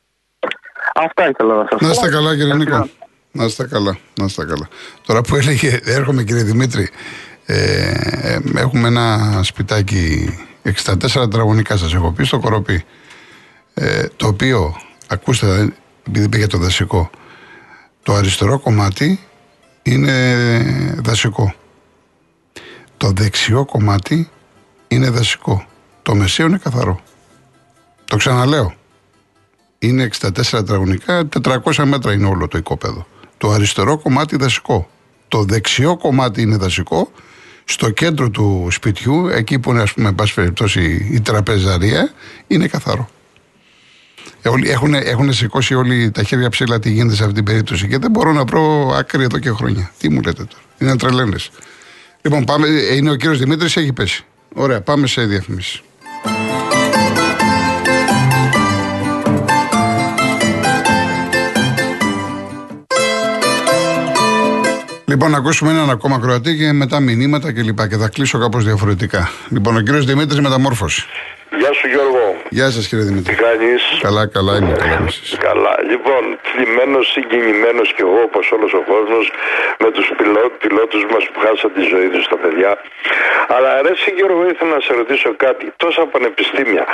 Αυτά 0.96 1.30
ήθελα 1.30 1.56
να 1.56 1.68
σας 1.70 1.80
πω. 1.80 1.86
Να 1.86 1.92
είστε 1.92 2.10
καλά, 2.10 2.36
κύριε 2.36 2.54
Νίκο. 2.54 2.90
Να 3.32 3.46
είστε 3.46 3.68
καλά, 3.68 3.98
να 4.20 4.26
είστε 4.26 4.46
καλά. 4.46 4.68
Τώρα 5.06 5.22
που 5.22 5.36
έλεγε, 5.36 5.80
έρχομαι 5.84 6.24
κύριε 6.24 6.44
Δημήτρη, 6.44 6.90
ε, 7.46 7.92
ε, 8.22 8.40
έχουμε 8.56 8.88
ένα 8.88 9.40
σπιτάκι 9.44 10.34
64 10.64 10.98
τετραγωνικά, 11.12 11.78
σας 11.78 11.94
έχω 11.94 12.12
πει, 12.12 12.24
στο 12.24 12.40
Κοροπή. 12.40 12.86
Ε, 13.74 14.08
το 14.16 14.28
οποίο 14.28 14.76
Ακούστε, 15.12 15.74
επειδή 16.08 16.26
είπε 16.26 16.38
για 16.38 16.48
το 16.48 16.58
δασικό. 16.58 17.10
Το 18.04 18.14
αριστερό 18.14 18.60
κομμάτι 18.60 19.20
είναι 19.84 20.36
δασικό. 20.98 21.54
Το 22.98 23.12
δεξιό 23.12 23.66
κομμάτι 23.66 24.30
είναι 24.88 25.10
δασικό. 25.10 25.66
Το 26.02 26.16
μεσαίο 26.16 26.48
είναι 26.48 26.58
καθαρό. 26.58 27.00
Το 28.06 28.18
ξαναλέω. 28.18 28.74
Είναι 29.80 30.10
64 30.22 30.32
τετραγωνικά, 30.52 31.28
400 31.44 31.84
μέτρα 31.86 32.14
είναι 32.14 32.28
όλο 32.28 32.48
το 32.48 32.58
οικόπεδο. 32.58 33.08
Το 33.38 33.50
αριστερό 33.52 33.98
κομμάτι 33.98 34.36
δασικό. 34.38 34.90
Το 35.28 35.44
δεξιό 35.44 35.98
κομμάτι 35.98 36.42
είναι 36.42 36.56
δασικό. 36.56 37.12
Στο 37.66 37.90
κέντρο 37.90 38.30
του 38.30 38.68
σπιτιού, 38.72 39.28
εκεί 39.28 39.60
που 39.60 39.72
είναι, 39.72 39.82
ας 39.82 39.94
πούμε, 39.94 40.14
πάση 40.14 40.34
περιπτώσει, 40.34 41.10
η 41.12 41.22
τραπεζαρία, 41.22 42.12
είναι 42.48 42.68
καθαρό. 42.68 43.10
Έχουν, 44.42 44.94
έχουν 44.94 45.34
σηκώσει 45.34 45.74
όλοι 45.74 46.12
τα 46.12 46.24
χέρια 46.24 46.50
ψηλά 46.50 46.80
τι 46.80 46.90
γίνεται 46.90 47.16
σε 47.16 47.24
αυτή 47.24 47.36
την 47.36 47.44
περίπτωση 47.44 47.88
και 47.88 47.98
δεν 47.98 48.12
μπορώ 48.12 48.32
να 48.32 48.44
βρω 48.44 48.94
άκρη 48.96 49.24
εδώ 49.24 49.40
και 49.40 49.50
χρόνια. 49.50 49.92
Τι 50.00 50.10
μου 50.10 50.22
λέτε 50.22 50.44
τώρα. 50.44 50.62
Είναι 50.78 50.98
τρελαίνες. 50.98 51.50
Λοιπόν, 52.22 52.44
πάμε, 52.44 52.68
είναι 52.68 53.12
ο 53.12 53.16
κύριος 53.16 53.40
Δημήτρης, 53.40 53.78
έχει 53.78 53.94
πέσει. 53.94 54.26
Ωραία, 54.54 54.82
πάμε 54.82 55.08
σε 55.08 55.26
διαφημίσεις. 55.26 55.82
Λοιπόν, 65.06 65.32
να 65.32 65.38
ακούσουμε 65.38 65.72
έναν 65.72 65.90
ακόμα 65.90 66.20
Κροατή 66.20 66.58
και 66.58 66.72
μετά 66.72 67.00
μηνύματα 67.00 67.54
κλπ. 67.54 67.80
Και, 67.82 67.88
και 67.88 67.98
θα 67.98 68.10
κλείσω 68.10 68.40
κάπως 68.40 68.66
διαφορετικά. 68.66 69.30
Λοιπόν, 69.50 69.76
ο 69.76 69.82
κύριος 69.82 70.06
Δημήτρης 70.06 70.40
Μεταμόρφωση. 70.40 71.06
Γεια 71.58 71.74
σου 71.74 71.88
Γιώργο. 71.88 72.24
Γεια 72.50 72.70
σας 72.70 72.88
κύριε 72.88 73.06
Δημήτρη. 73.06 73.36
Τι 73.36 73.42
κάνεις; 73.44 73.82
Καλά, 74.02 74.28
καλά 74.28 74.58
είμαι. 74.58 74.74
Καλά, 74.74 75.10
καλά. 75.48 75.74
Λοιπόν, 75.92 76.24
θλιμμένος, 76.50 77.06
συγκινημένος 77.12 77.94
κι 77.96 78.02
εγώ 78.02 78.20
όπως 78.30 78.52
όλος 78.52 78.74
ο 78.74 78.84
κόσμος 78.92 79.32
με 79.84 79.92
τους 79.92 80.08
πιλότους 80.62 81.04
μας 81.12 81.24
που 81.32 81.40
χάσαν 81.40 81.72
τη 81.78 81.82
ζωή 81.94 82.10
τους 82.14 82.28
τα 82.28 82.38
παιδιά. 82.38 82.72
Αλλά 83.56 83.70
αρέσει 83.80 84.12
Γιώργο, 84.18 84.42
ήθελα 84.52 84.72
να 84.78 84.82
σε 84.88 84.94
ρωτήσω 84.94 85.30
κάτι. 85.46 85.66
Τόσα 85.84 86.04
πανεπιστήμια, 86.14 86.86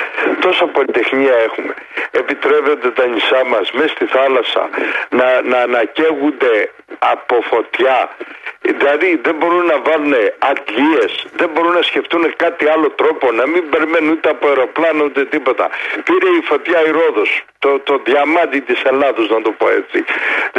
τόσα 0.46 0.66
πολυτεχνία 0.76 1.36
έχουμε. 1.48 1.74
Επιτρέπεται 2.12 2.90
τα 2.98 3.06
νησά 3.08 3.42
μας 3.52 3.66
μέσα 3.78 3.92
στη 3.96 4.06
θάλασσα 4.06 4.64
να, 5.10 5.28
να 5.52 5.58
ανακαίγονται 5.68 6.54
από 7.00 7.42
φωτιά 7.42 8.10
Δηλαδή 8.68 9.20
δεν 9.24 9.36
μπορούν 9.36 9.66
να 9.66 9.78
βάλουν 9.88 10.14
αντλίε, 10.40 11.06
δεν 11.36 11.50
μπορούν 11.54 11.74
να 11.74 11.82
σκεφτούν 11.82 12.36
κάτι 12.36 12.68
άλλο 12.68 12.90
τρόπο, 12.90 13.32
να 13.32 13.48
μην 13.48 13.70
περιμένουν 13.70 14.10
ούτε 14.10 14.30
από 14.30 14.48
αεροπλάνο 14.48 15.04
ούτε 15.04 15.26
τίποτα. 15.26 15.70
Πήρε 16.04 16.30
η 16.40 16.42
φωτιά 16.42 16.80
η 16.88 16.92
Ρόδος, 16.92 17.44
το, 17.60 17.80
το 17.80 18.02
διαμάντι 18.06 18.60
της 18.60 18.82
Ελλάδος 18.84 19.30
να 19.30 19.42
το 19.42 19.52
πω 19.52 19.70
έτσι. 19.70 20.06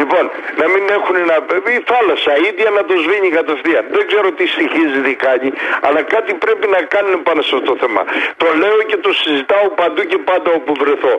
Λοιπόν, 0.00 0.24
να 0.60 0.66
μην 0.72 0.84
έχουν 0.96 1.16
να... 1.30 1.36
η 1.78 1.80
θάλασσα 1.90 2.32
ίδια 2.48 2.70
να 2.78 2.82
το 2.88 2.94
σβήνει 3.02 3.28
κατευθείαν. 3.38 3.84
Δεν 3.96 4.04
ξέρω 4.10 4.28
τι 4.38 4.44
στοιχίζει 4.54 5.14
κάνει, 5.26 5.50
αλλά 5.86 6.00
κάτι 6.02 6.34
πρέπει 6.34 6.66
να 6.76 6.80
κάνουν 6.94 7.22
πάνω 7.22 7.40
σε 7.42 7.52
αυτό 7.56 7.66
το 7.70 7.76
θέμα. 7.82 8.02
Το 8.36 8.46
λέω 8.62 8.78
και 8.90 8.96
το 8.96 9.12
συζητάω 9.12 9.68
παντού 9.80 10.02
και 10.10 10.18
πάντα 10.18 10.50
όπου 10.58 10.72
βρεθώ. 10.82 11.14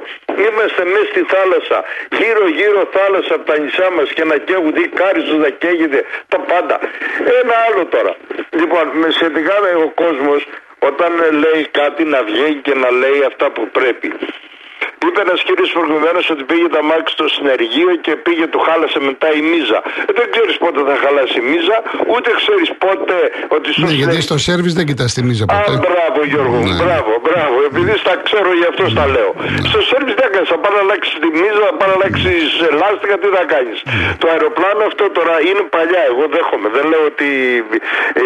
Είμαστε 0.46 0.84
μέσα 0.93 1.07
στη 1.12 1.22
θάλασσα, 1.34 1.77
γύρω 2.19 2.48
γύρω 2.57 2.81
θάλασσα 2.98 3.34
από 3.38 3.46
τα 3.51 3.55
νησιά 3.62 3.89
μας 3.98 4.07
και 4.15 4.24
να 4.24 4.38
καίγονται, 4.38 4.81
η 4.88 4.89
Κάριστος 5.00 5.38
να 5.46 5.50
καίγεται, 5.50 6.00
τα 6.27 6.39
πάντα. 6.39 6.75
Ένα 7.41 7.55
άλλο 7.67 7.86
τώρα. 7.86 8.13
Λοιπόν, 8.60 8.86
με 9.01 9.07
σχετικά 9.17 9.55
με 9.63 9.72
ο 9.86 9.89
κόσμος 10.03 10.41
όταν 10.79 11.12
λέει 11.43 11.67
κάτι 11.72 12.03
να 12.03 12.24
βγαίνει 12.24 12.55
και 12.65 12.74
να 12.74 12.89
λέει 12.91 13.19
αυτά 13.27 13.50
που 13.50 13.63
πρέπει. 13.77 14.07
Είπε 15.08 15.20
ένας 15.28 15.40
κύριος 15.48 15.70
προηγουμένω 15.78 16.20
ότι 16.34 16.44
πήγε 16.50 16.68
τα 16.78 16.82
μάξι 16.90 17.12
στο 17.18 17.28
συνεργείο 17.36 17.92
και 18.06 18.14
πήγε, 18.26 18.46
του 18.54 18.60
χάλασε 18.68 19.00
μετά 19.10 19.28
η 19.40 19.42
μίζα. 19.52 19.80
Ε, 20.10 20.12
δεν 20.20 20.28
ξέρεις 20.34 20.56
πότε 20.64 20.80
θα 20.90 20.96
χαλάσει 21.04 21.38
η 21.44 21.46
μίζα, 21.52 21.78
ούτε 22.14 22.30
ξέρεις 22.42 22.70
πότε 22.84 23.16
ότι 23.56 23.68
στο. 23.74 23.86
Ναι, 23.86 23.94
γιατί 24.02 24.18
στο 24.28 24.38
σερβις 24.48 24.74
δεν 24.78 24.86
κοιτάς 24.90 25.10
τη 25.16 25.22
μίζα 25.28 25.46
ποτέ. 25.52 25.74
Α, 25.78 25.86
μπράβο 25.88 26.20
Γιώργο, 26.32 26.58
ναι. 26.68 26.76
μπράβο, 26.84 27.12
μπράβο. 27.26 27.56
Επειδή 27.70 27.94
στα 28.04 28.14
ξέρω 28.28 28.50
γι' 28.60 28.70
αυτό 28.72 28.84
τα 29.00 29.06
λέω. 29.16 29.32
Ναι. 29.38 29.70
Στο 29.70 29.80
σερβις 29.90 30.14
δεν 30.22 30.30
κάνει, 30.34 30.48
θα 30.54 30.58
πάει 30.62 30.74
να 30.78 30.82
αλλάξεις 30.86 31.16
τη 31.24 31.30
μίζα, 31.42 31.62
θα 31.70 31.76
πάει 31.80 31.90
να 31.92 31.96
αλλάξεις 32.00 32.44
λάστιχα, 32.82 33.16
τι 33.22 33.28
θα 33.38 33.44
κάνεις. 33.54 33.78
Ναι. 33.86 34.10
Το 34.22 34.26
αεροπλάνο 34.34 34.82
αυτό 34.92 35.04
τώρα 35.18 35.36
είναι 35.48 35.64
παλιά, 35.76 36.04
εγώ 36.12 36.24
δέχομαι. 36.36 36.68
Δεν 36.78 36.86
λέω 36.92 37.04
ότι 37.12 37.30
ε, 38.22 38.24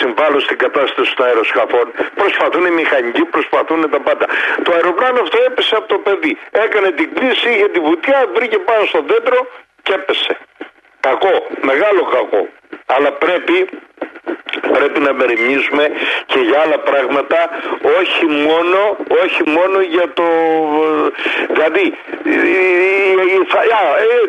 συμβάλλω 0.00 0.38
στην 0.46 0.58
κατάσταση 0.64 1.10
των 1.16 1.24
αεροσκαφών. 1.28 1.86
Προσπαθούν 2.22 2.62
οι 2.68 2.72
μηχανικοί, 2.80 3.22
προσπαθούν 3.36 3.78
τα 3.94 4.00
πάντα. 4.06 4.26
Το 4.66 4.70
αεροπλάνο 4.78 5.18
αυτό 5.26 5.38
έπεσε 5.48 5.74
από 5.80 5.86
το 5.92 5.98
παιδί. 6.18 6.38
Έκανε 6.50 6.90
την 6.90 7.14
κλίση, 7.14 7.48
είχε 7.48 7.68
τη 7.68 7.80
βουτιά, 7.80 8.28
βρήκε 8.34 8.58
πάνω 8.58 8.84
στο 8.84 9.00
δέντρο 9.06 9.46
και 9.82 9.92
έπεσε. 9.92 10.36
Κακό, 11.00 11.46
μεγάλο 11.60 12.02
κακό. 12.04 12.48
Αλλά 12.86 13.12
πρέπει 13.12 13.68
πρέπει 14.72 15.00
να 15.00 15.12
μεριμνήσουμε 15.12 15.88
και 16.26 16.38
για 16.38 16.60
άλλα 16.60 16.78
πράγματα 16.78 17.50
όχι 18.00 18.26
μόνο, 18.26 18.96
όχι 19.24 19.42
μόνο 19.50 19.80
για 19.80 20.12
το 20.12 20.28
δηλαδή 21.48 21.94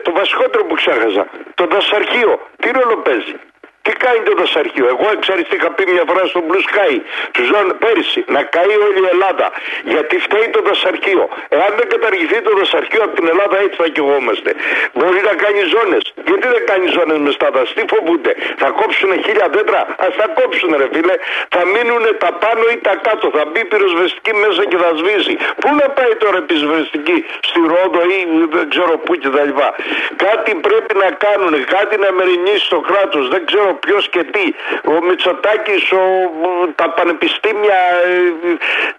το 0.04 0.12
βασικότερο 0.12 0.66
που 0.66 0.76
ξέχασα 0.76 1.28
το 1.56 1.66
δασαρχείο 1.66 2.40
τι 2.60 2.72
ρόλο 2.72 2.98
παίζει 2.98 3.36
τι 3.90 3.96
κάνει 4.06 4.22
το 4.30 4.34
δασαρχείο; 4.42 4.86
Εγώ 4.94 5.06
εξαριστή 5.18 5.56
είχα 5.60 5.70
πει 5.76 5.84
μια 5.96 6.04
φορά 6.10 6.24
στο 6.32 6.40
Blue 6.48 6.64
Sky 6.70 6.94
τους 7.34 7.46
ζών 7.52 7.68
πέρυσι 7.84 8.22
να 8.36 8.42
καεί 8.54 8.76
όλη 8.88 9.00
η 9.06 9.10
Ελλάδα. 9.16 9.48
Γιατί 9.94 10.16
φταίει 10.26 10.48
το 10.56 10.62
δασαρχείο. 10.70 11.24
Εάν 11.58 11.72
δεν 11.80 11.88
καταργηθεί 11.94 12.38
το 12.48 12.52
δασαρχείο 12.60 13.02
από 13.08 13.14
την 13.20 13.28
Ελλάδα 13.34 13.56
έτσι 13.66 13.78
θα 13.82 13.88
κυγόμαστε. 13.96 14.50
Μπορεί 14.98 15.20
να 15.30 15.34
κάνει 15.44 15.62
ζώνες. 15.74 16.04
Γιατί 16.30 16.48
δεν 16.56 16.64
κάνει 16.70 16.86
ζώνες 16.96 17.18
με 17.26 17.32
στα 17.38 17.48
δάση. 17.56 17.72
Τι 17.78 17.84
φοβούνται; 17.94 18.32
Θα 18.62 18.68
κόψουν 18.80 19.12
χίλια 19.26 19.48
δέντρα; 19.56 19.82
Α 20.06 20.08
τα 20.20 20.26
κόψουν 20.38 20.72
ρε 20.82 20.88
φίλε. 20.94 21.16
Θα 21.54 21.62
μείνουν 21.74 22.04
τα 22.24 22.30
πάνω 22.44 22.64
ή 22.74 22.78
τα 22.88 22.94
κάτω. 23.06 23.26
Θα 23.38 23.44
μπει 23.50 23.62
πυροσβεστική 23.72 24.34
μέσα 24.44 24.62
και 24.70 24.78
θα 24.84 24.90
σβήσει. 25.00 25.34
Πού 25.62 25.70
να 25.82 25.88
πάει 25.98 26.14
τώρα 26.24 26.38
η 26.44 26.46
πυροσβεστική; 26.50 27.18
Στη 27.48 27.60
Ρόδο 27.74 28.02
ή 28.16 28.20
δεν 28.56 28.66
ξέρω 28.74 28.94
πού 29.06 29.12
κτλ. 29.24 29.52
Κάτι 30.26 30.52
πρέπει 30.66 30.94
να 31.04 31.10
κάνουν. 31.26 31.54
Κάτι 31.76 31.96
να 32.04 32.10
μεριμνήσει 32.18 32.66
το 32.74 32.80
κράτος. 32.90 33.24
Δεν 33.34 33.42
ξέρω 33.50 33.70
ποιο 33.84 33.98
και 34.14 34.24
τι. 34.34 34.46
Ο 34.92 34.96
Μητσοτάκης, 35.08 35.84
τα 36.80 36.88
πανεπιστήμια, 36.98 37.80
ε, 38.10 38.18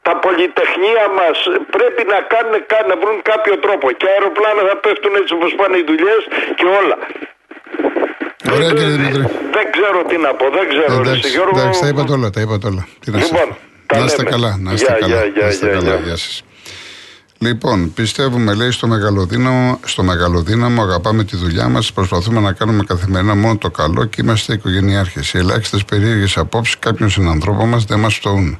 τα 0.07 0.13
πολυτεχνία 0.25 1.05
μας 1.19 1.37
πρέπει 1.77 2.03
να 2.13 2.19
κάνουν, 2.33 2.55
να 2.91 2.97
βρουν 3.03 3.17
κάποιο 3.33 3.55
τρόπο. 3.65 3.87
Και 3.99 4.07
αεροπλάνα 4.15 4.63
θα 4.69 4.77
πέφτουν 4.85 5.13
έτσι 5.21 5.33
όπως 5.39 5.51
πάνε 5.59 5.77
οι 5.81 5.85
δουλειές 5.91 6.21
και 6.59 6.67
όλα. 6.81 6.97
Ωραία 8.55 8.71
κύριε 8.77 8.95
Δημήτρη. 8.97 9.25
Δεν 9.57 9.67
ξέρω 9.75 9.99
τι 10.09 10.17
να 10.27 10.31
πω, 10.39 10.47
δεν 10.59 10.69
ξέρω. 10.73 10.95
Εντάξει, 11.01 11.29
Γιώργο... 11.37 11.61
εντάξει 11.61 11.81
τα 11.81 11.89
είπατε 11.89 12.13
όλα, 12.13 12.29
τα 12.31 12.41
είπατε 12.41 12.67
όλα. 12.71 12.83
Τι 13.03 13.11
να 13.11 13.19
λοιπόν, 13.19 13.49
να 13.95 14.05
είστε 14.05 14.25
καλά, 14.35 14.51
να 14.61 14.73
είστε 14.73 14.93
καλά. 15.01 15.17
Να 15.41 15.49
είστε 15.49 15.67
καλά. 15.67 15.95
Γεια 15.95 16.17
σας. 16.17 16.45
Λοιπόν, 17.43 17.93
πιστεύουμε, 17.95 18.55
λέει, 18.55 18.71
στο 18.71 18.87
μεγαλοδύναμο, 18.87 19.81
στο 19.85 20.03
μεγαλοδύναμο, 20.03 20.83
αγαπάμε 20.83 21.25
τη 21.25 21.37
δουλειά 21.37 21.69
μας, 21.69 21.93
προσπαθούμε 21.93 22.41
να 22.41 22.53
κάνουμε 22.53 22.85
καθημερινά 22.85 23.35
μόνο 23.35 23.57
το 23.57 23.71
καλό 23.71 24.05
και 24.05 24.21
είμαστε 24.23 24.53
οικογενειάρχες. 24.53 25.33
Οι 25.33 25.39
ελάχιστες 25.39 25.85
περίεργες 25.85 26.37
απόψεις 26.37 26.79
κάποιων 26.79 27.11
συνανθρώπων 27.11 27.69
μας 27.69 27.85
δεν 27.85 27.99
μας 27.99 28.15
φτωούν. 28.15 28.59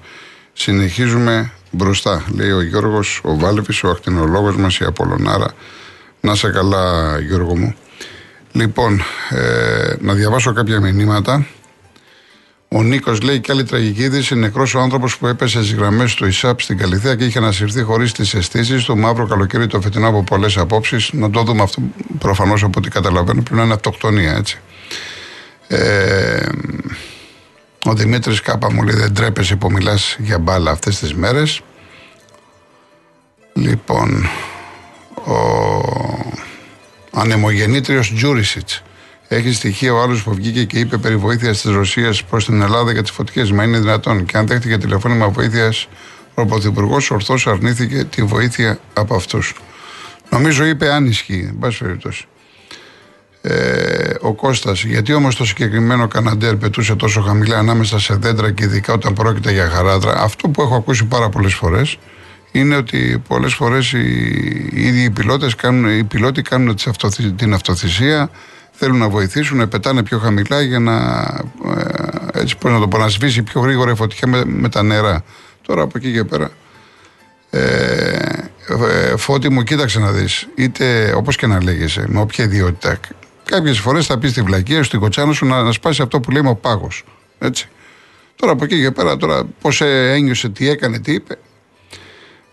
Συνεχίζουμε 0.53 1.53
μπροστά, 1.71 2.25
λέει 2.35 2.51
ο 2.51 2.63
Γιώργος, 2.63 3.21
ο 3.25 3.37
Βάλβης, 3.39 3.83
ο 3.83 3.89
ακτινολόγος 3.89 4.57
μας, 4.57 4.79
η 4.79 4.85
Απολωνάρα. 4.85 5.53
Να 6.21 6.35
σε 6.35 6.51
καλά, 6.51 7.19
Γιώργο 7.19 7.57
μου. 7.57 7.75
Λοιπόν, 8.53 9.03
ε, 9.31 9.95
να 10.01 10.15
διαβάσω 10.15 10.53
κάποια 10.53 10.81
μηνύματα. 10.81 11.47
Ο 12.73 12.83
Νίκος 12.83 13.21
λέει 13.21 13.41
και 13.41 13.53
άλλη 13.53 13.65
τραγική 13.65 14.03
είδηση. 14.03 14.35
Νεκρός 14.35 14.75
ο 14.75 14.81
άνθρωπος 14.81 15.19
που 15.19 15.27
έπεσε 15.27 15.63
στις 15.63 15.75
γραμμές 15.75 16.15
του 16.15 16.27
ΙΣΑΠ 16.27 16.61
στην 16.61 16.79
Καλυθέα 16.79 17.15
και 17.15 17.25
είχε 17.25 17.39
ανασυρθεί 17.39 17.83
χωρίς 17.83 18.13
τις 18.13 18.35
αισθήσεις 18.35 18.85
του. 18.85 18.99
Μαύρο 18.99 19.27
καλοκαίρι 19.27 19.67
το 19.67 19.81
φετινό 19.81 20.09
από 20.09 20.23
πολλές 20.23 20.57
απόψεις. 20.57 21.13
Να 21.13 21.31
το 21.31 21.43
δούμε 21.43 21.63
αυτό 21.63 21.83
προφανώς 22.19 22.63
από 22.63 22.79
ό,τι 22.79 22.89
καταλαβαίνω. 22.89 23.43
Πρέπει 23.43 23.59
να 23.59 23.65
είναι 23.65 23.73
αυτοκτονία, 23.73 24.33
έτσι. 24.37 24.59
Ε, 25.69 26.47
ο 27.85 27.95
Δημήτρης 27.95 28.41
Κάπα 28.41 28.73
μου 28.73 28.83
λέει: 28.83 28.97
Δεν 28.97 29.15
τρέπεσαι 29.15 29.57
που 29.57 29.71
μιλάς 29.71 30.17
για 30.19 30.39
μπάλα 30.39 30.71
αυτές 30.71 30.99
τις 30.99 31.15
μέρες. 31.15 31.61
Λοιπόν, 33.53 34.29
ο 35.15 35.41
ανεμογεννήτριος 37.13 38.13
Τζούρισιτς 38.15 38.83
έχει 39.33 39.53
στοιχεία 39.53 39.93
ο 39.95 40.03
άλλος 40.03 40.23
που 40.23 40.35
βγήκε 40.35 40.65
και 40.65 40.79
είπε 40.79 40.97
περί 40.97 41.17
βοήθειας 41.17 41.61
της 41.61 41.71
Ρωσίας 41.71 42.25
προς 42.25 42.45
την 42.45 42.63
Ελλάδα 42.63 42.93
για 42.93 43.03
τις 43.03 43.11
φωτιές. 43.11 43.53
Μα 43.53 43.65
είναι 43.65 43.79
δυνατόν. 43.79 44.25
Και 44.25 44.37
αν 44.37 44.47
δέχτηκε 44.47 44.79
τηλεφώνημα 44.79 45.29
βοήθειας, 45.29 45.89
ο 46.35 46.47
Πρωθυπουργός 46.47 47.11
ορθώς 47.11 47.47
αρνήθηκε 47.47 48.05
τη 48.05 48.23
βοήθεια 48.23 48.79
από 48.93 49.15
αυτούς. 49.15 49.55
Νομίζω 50.31 50.65
είπε 50.65 50.93
αν 50.93 51.07
ισχύει, 51.07 51.47
εν 51.49 51.59
πάση 51.59 51.79
περιπτώσει. 51.79 52.25
Ε, 53.43 54.15
ο 54.21 54.35
Κώστας, 54.35 54.85
γιατί 54.85 55.13
όμως 55.13 55.37
το 55.37 55.45
συγκεκριμένο 55.45 56.09
Καναντέρ 56.09 56.57
πετούσε 56.57 56.95
τόσο 56.95 57.21
χαμηλά 57.21 57.59
ανάμεσα 57.59 57.99
σε 57.99 58.15
δέντρα 58.15 58.51
και 58.51 58.65
ειδικά 58.65 58.93
όταν 58.93 59.13
πρόκειται 59.13 59.53
για 59.53 59.69
χαράδρα, 59.69 60.13
αυτό 60.13 60.49
που 60.49 60.63
έχω 60.63 60.75
ακούσει 60.75 61.05
πάρα 61.05 61.29
πολλές 61.29 61.55
φορές 61.55 61.99
είναι 62.53 62.77
ότι 62.77 63.23
πολλές 63.29 63.55
φορές 63.55 63.93
οι 63.93 64.71
ίδιοι 64.73 65.03
οι 65.03 65.11
πιλότες 65.11 65.55
κάνουν, 65.55 65.99
οι 65.99 66.05
πιλότοι 66.05 66.43
κάνουν 66.43 66.77
την 67.37 67.55
αυτοθυσία, 67.55 68.31
θέλουν 68.83 68.99
να 68.99 69.09
βοηθήσουν, 69.09 69.69
πετάνε 69.69 70.03
πιο 70.03 70.19
χαμηλά 70.19 70.61
για 70.63 70.79
να, 70.79 70.97
ε, 71.77 72.41
έτσι 72.41 72.57
πώς 72.57 72.73
να 72.73 72.79
το 72.79 72.89
πω, 72.89 72.99
να 72.99 73.09
σβήσει 73.09 73.43
πιο 73.43 73.61
γρήγορα 73.61 73.91
η 73.91 73.95
φωτιά 73.95 74.29
με, 74.29 74.45
με 74.45 74.69
τα 74.69 74.83
νερά. 74.83 75.25
Τώρα 75.63 75.83
από 75.83 75.99
εκεί 75.99 76.13
και 76.13 76.25
πέρα. 76.25 76.51
Ε, 77.51 77.61
ε, 78.69 79.17
φώτη 79.17 79.49
μου, 79.49 79.63
κοίταξε 79.63 79.99
να 79.99 80.11
δεις, 80.13 80.49
είτε 80.55 81.13
όπως 81.17 81.37
και 81.37 81.47
να 81.47 81.63
λέγεσαι, 81.63 82.05
με 82.09 82.21
όποια 82.21 82.45
ιδιότητα. 82.45 82.99
Κάποιες 83.45 83.79
φορές 83.79 84.07
θα 84.07 84.19
πεις 84.19 84.33
τη 84.33 84.43
βλακία, 84.43 84.83
στην 84.83 85.01
κοτσάνα 85.01 85.33
σου 85.33 85.47
να, 85.47 85.63
να 85.63 85.73
σπάσει 85.73 86.03
αυτό 86.03 86.21
που 86.21 86.31
λέμε 86.31 86.49
ο 86.49 86.55
πάγος. 86.55 87.05
Έτσι. 87.39 87.69
Τώρα 88.37 88.53
από 88.53 88.65
εκεί 88.65 88.81
και 88.81 88.91
πέρα, 88.91 89.17
τώρα 89.17 89.45
πώς 89.61 89.81
ένιωσε, 89.81 90.49
τι 90.49 90.69
έκανε, 90.69 90.99
τι 90.99 91.13
είπε. 91.13 91.39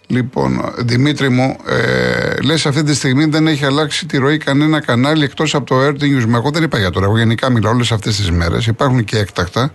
Λοιπόν, 0.10 0.74
Δημήτρη 0.78 1.30
μου, 1.30 1.58
ε, 1.68 2.42
λες 2.44 2.66
αυτή 2.66 2.84
τη 2.84 2.94
στιγμή 2.94 3.26
δεν 3.26 3.48
έχει 3.48 3.66
αλλάξει 3.66 4.06
τη 4.06 4.18
ροή 4.18 4.38
κανένα 4.38 4.80
κανάλι 4.80 5.24
εκτός 5.24 5.56
από 5.56 5.66
το 5.66 5.86
Earth 5.86 6.02
News. 6.02 6.34
εγώ 6.34 6.50
δεν 6.50 6.64
είπα 6.64 6.78
για 6.80 6.90
τώρα. 6.90 7.06
Εγώ 7.06 7.18
γενικά 7.18 7.50
μιλάω 7.50 7.72
όλες 7.72 7.92
αυτές 7.92 8.16
τις 8.16 8.32
μέρες. 8.32 8.68
Υπάρχουν 8.68 9.04
και 9.04 9.18
έκτακτα. 9.18 9.72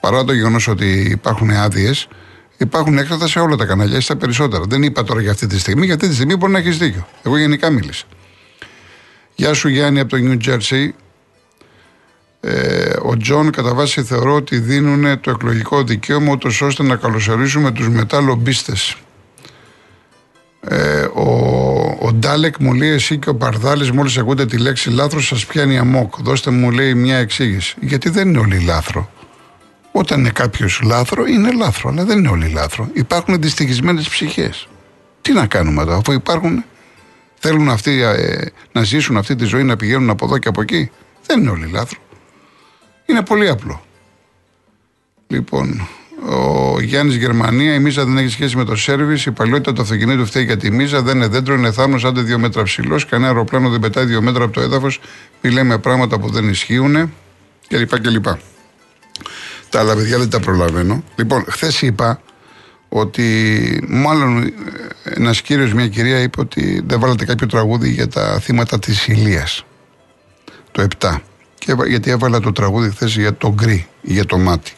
Παρά 0.00 0.24
το 0.24 0.32
γεγονός 0.32 0.68
ότι 0.68 1.08
υπάρχουν 1.10 1.50
άδειες, 1.50 2.08
υπάρχουν 2.56 2.98
έκτακτα 2.98 3.28
σε 3.28 3.38
όλα 3.38 3.56
τα 3.56 3.64
κανάλια, 3.64 4.00
στα 4.00 4.16
περισσότερα. 4.16 4.64
Δεν 4.68 4.82
είπα 4.82 5.04
τώρα 5.04 5.20
για 5.20 5.30
αυτή 5.30 5.46
τη 5.46 5.58
στιγμή, 5.58 5.86
γιατί 5.86 6.08
τη 6.08 6.14
στιγμή 6.14 6.36
μπορεί 6.36 6.52
να 6.52 6.58
έχεις 6.58 6.78
δίκιο. 6.78 7.06
Εγώ 7.22 7.38
γενικά 7.38 7.70
μίλησα. 7.70 8.04
Γεια 9.34 9.54
σου 9.54 9.68
Γιάννη 9.68 10.00
από 10.00 10.16
το 10.16 10.22
New 10.22 10.48
Jersey. 10.48 10.88
Ε, 12.40 12.92
ο 13.02 13.16
Τζον 13.16 13.50
κατά 13.50 13.74
βάση 13.74 14.02
θεωρώ 14.02 14.34
ότι 14.34 14.58
δίνουν 14.58 15.20
το 15.20 15.30
εκλογικό 15.30 15.82
δικαίωμα 15.82 16.32
ούτως 16.32 16.60
ώστε 16.60 16.82
να 16.82 16.96
καλωσορίσουμε 16.96 17.70
τους 17.70 17.88
μετά 17.88 18.20
λομπίστες. 18.20 18.96
Ε, 20.68 21.02
ο, 21.02 21.30
ο 22.00 22.12
Ντάλεκ 22.12 22.54
μου 22.58 22.74
λέει 22.74 22.90
εσύ 22.90 23.18
και 23.18 23.28
ο 23.28 23.34
Παρδάλης 23.34 23.90
μόλις 23.90 24.18
ακούτε 24.18 24.46
τη 24.46 24.58
λέξη 24.58 24.90
λάθρο 24.90 25.26
σας 25.26 25.46
πιάνει 25.46 25.78
αμόκ. 25.78 26.14
Δώστε 26.20 26.50
μου 26.50 26.70
λέει 26.70 26.94
μια 26.94 27.16
εξήγηση. 27.16 27.76
Γιατί 27.80 28.08
δεν 28.08 28.28
είναι 28.28 28.38
όλοι 28.38 28.60
λάθρο. 28.60 29.10
Όταν 29.92 30.18
είναι 30.18 30.30
κάποιος 30.30 30.80
λάθρο 30.84 31.26
είναι 31.26 31.52
λάθρο 31.52 31.90
αλλά 31.90 32.04
δεν 32.04 32.18
είναι 32.18 32.28
όλοι 32.28 32.48
λάθρο. 32.48 32.88
Υπάρχουν 32.92 33.40
δυστυχισμένες 33.40 34.08
ψυχές. 34.08 34.68
Τι 35.22 35.32
να 35.32 35.46
κάνουμε 35.46 35.82
εδώ 35.82 35.96
αφού 35.96 36.12
υπάρχουν 36.12 36.64
θέλουν 37.34 37.68
αυτοί 37.68 38.02
ε, 38.02 38.46
να 38.72 38.82
ζήσουν 38.82 39.16
αυτή 39.16 39.34
τη 39.34 39.44
ζωή 39.44 39.62
να 39.62 39.76
πηγαίνουν 39.76 40.10
από 40.10 40.24
εδώ 40.24 40.38
και 40.38 40.48
από 40.48 40.60
εκεί. 40.60 40.90
Δεν 41.26 41.40
είναι 41.40 41.50
όλοι 41.50 41.70
λάθρο. 41.70 41.98
Είναι 43.06 43.22
πολύ 43.22 43.48
απλό. 43.48 43.84
Λοιπόν, 45.26 45.88
ο 46.28 46.80
Γιάννης 46.80 47.16
Γερμανία, 47.16 47.74
η 47.74 47.78
μίζα 47.78 48.04
δεν 48.04 48.16
έχει 48.16 48.28
σχέση 48.28 48.56
με 48.56 48.64
το 48.64 48.76
σερβι. 48.76 49.18
Η 49.26 49.30
παλιότητα 49.30 49.72
του 49.72 49.82
αυτοκινήτου 49.82 50.26
φταίει 50.26 50.44
για 50.44 50.56
τη 50.56 50.70
μίζα. 50.70 51.02
Δεν 51.02 51.16
είναι 51.16 51.26
δέντρο, 51.26 51.54
είναι 51.54 51.72
θάμνος, 51.72 52.04
άντε 52.04 52.20
δύο 52.20 52.38
μέτρα 52.38 52.62
ψηλός. 52.62 53.06
Κανένα 53.06 53.28
αεροπλάνο 53.28 53.68
δεν 53.68 53.80
πετάει 53.80 54.04
δύο 54.04 54.22
μέτρα 54.22 54.44
από 54.44 54.52
το 54.52 54.60
έδαφος. 54.60 55.00
Μιλάμε 55.42 55.78
πράγματα 55.78 56.18
που 56.18 56.30
δεν 56.30 56.48
ισχύουν 56.48 57.12
κλπ. 57.68 58.00
κλπ. 58.00 58.26
Τα 59.68 59.80
άλλα 59.80 59.94
παιδιά 59.94 60.18
δεν 60.18 60.30
τα 60.30 60.40
προλαβαίνω. 60.40 61.04
Λοιπόν, 61.16 61.44
χθες 61.48 61.82
είπα 61.82 62.20
ότι 62.88 63.84
μάλλον 63.88 64.52
ένας 65.04 65.42
κύριος, 65.42 65.72
μια 65.72 65.88
κυρία 65.88 66.20
είπε 66.20 66.40
ότι 66.40 66.82
δεν 66.86 67.00
βάλατε 67.00 67.24
κάποιο 67.24 67.46
τραγούδι 67.46 67.90
για 67.90 68.08
τα 68.08 68.40
θύματα 68.40 68.78
της 68.78 69.06
Ηλίας. 69.06 69.64
Το 70.72 70.82
7 70.82 71.22
και 71.58 71.76
γιατί 71.86 72.10
έβαλα 72.10 72.40
το 72.40 72.52
τραγούδι 72.52 72.90
χθες 72.90 73.16
για 73.16 73.34
το 73.34 73.52
γκρι, 73.52 73.86
για 74.02 74.24
το 74.24 74.38
μάτι. 74.38 74.72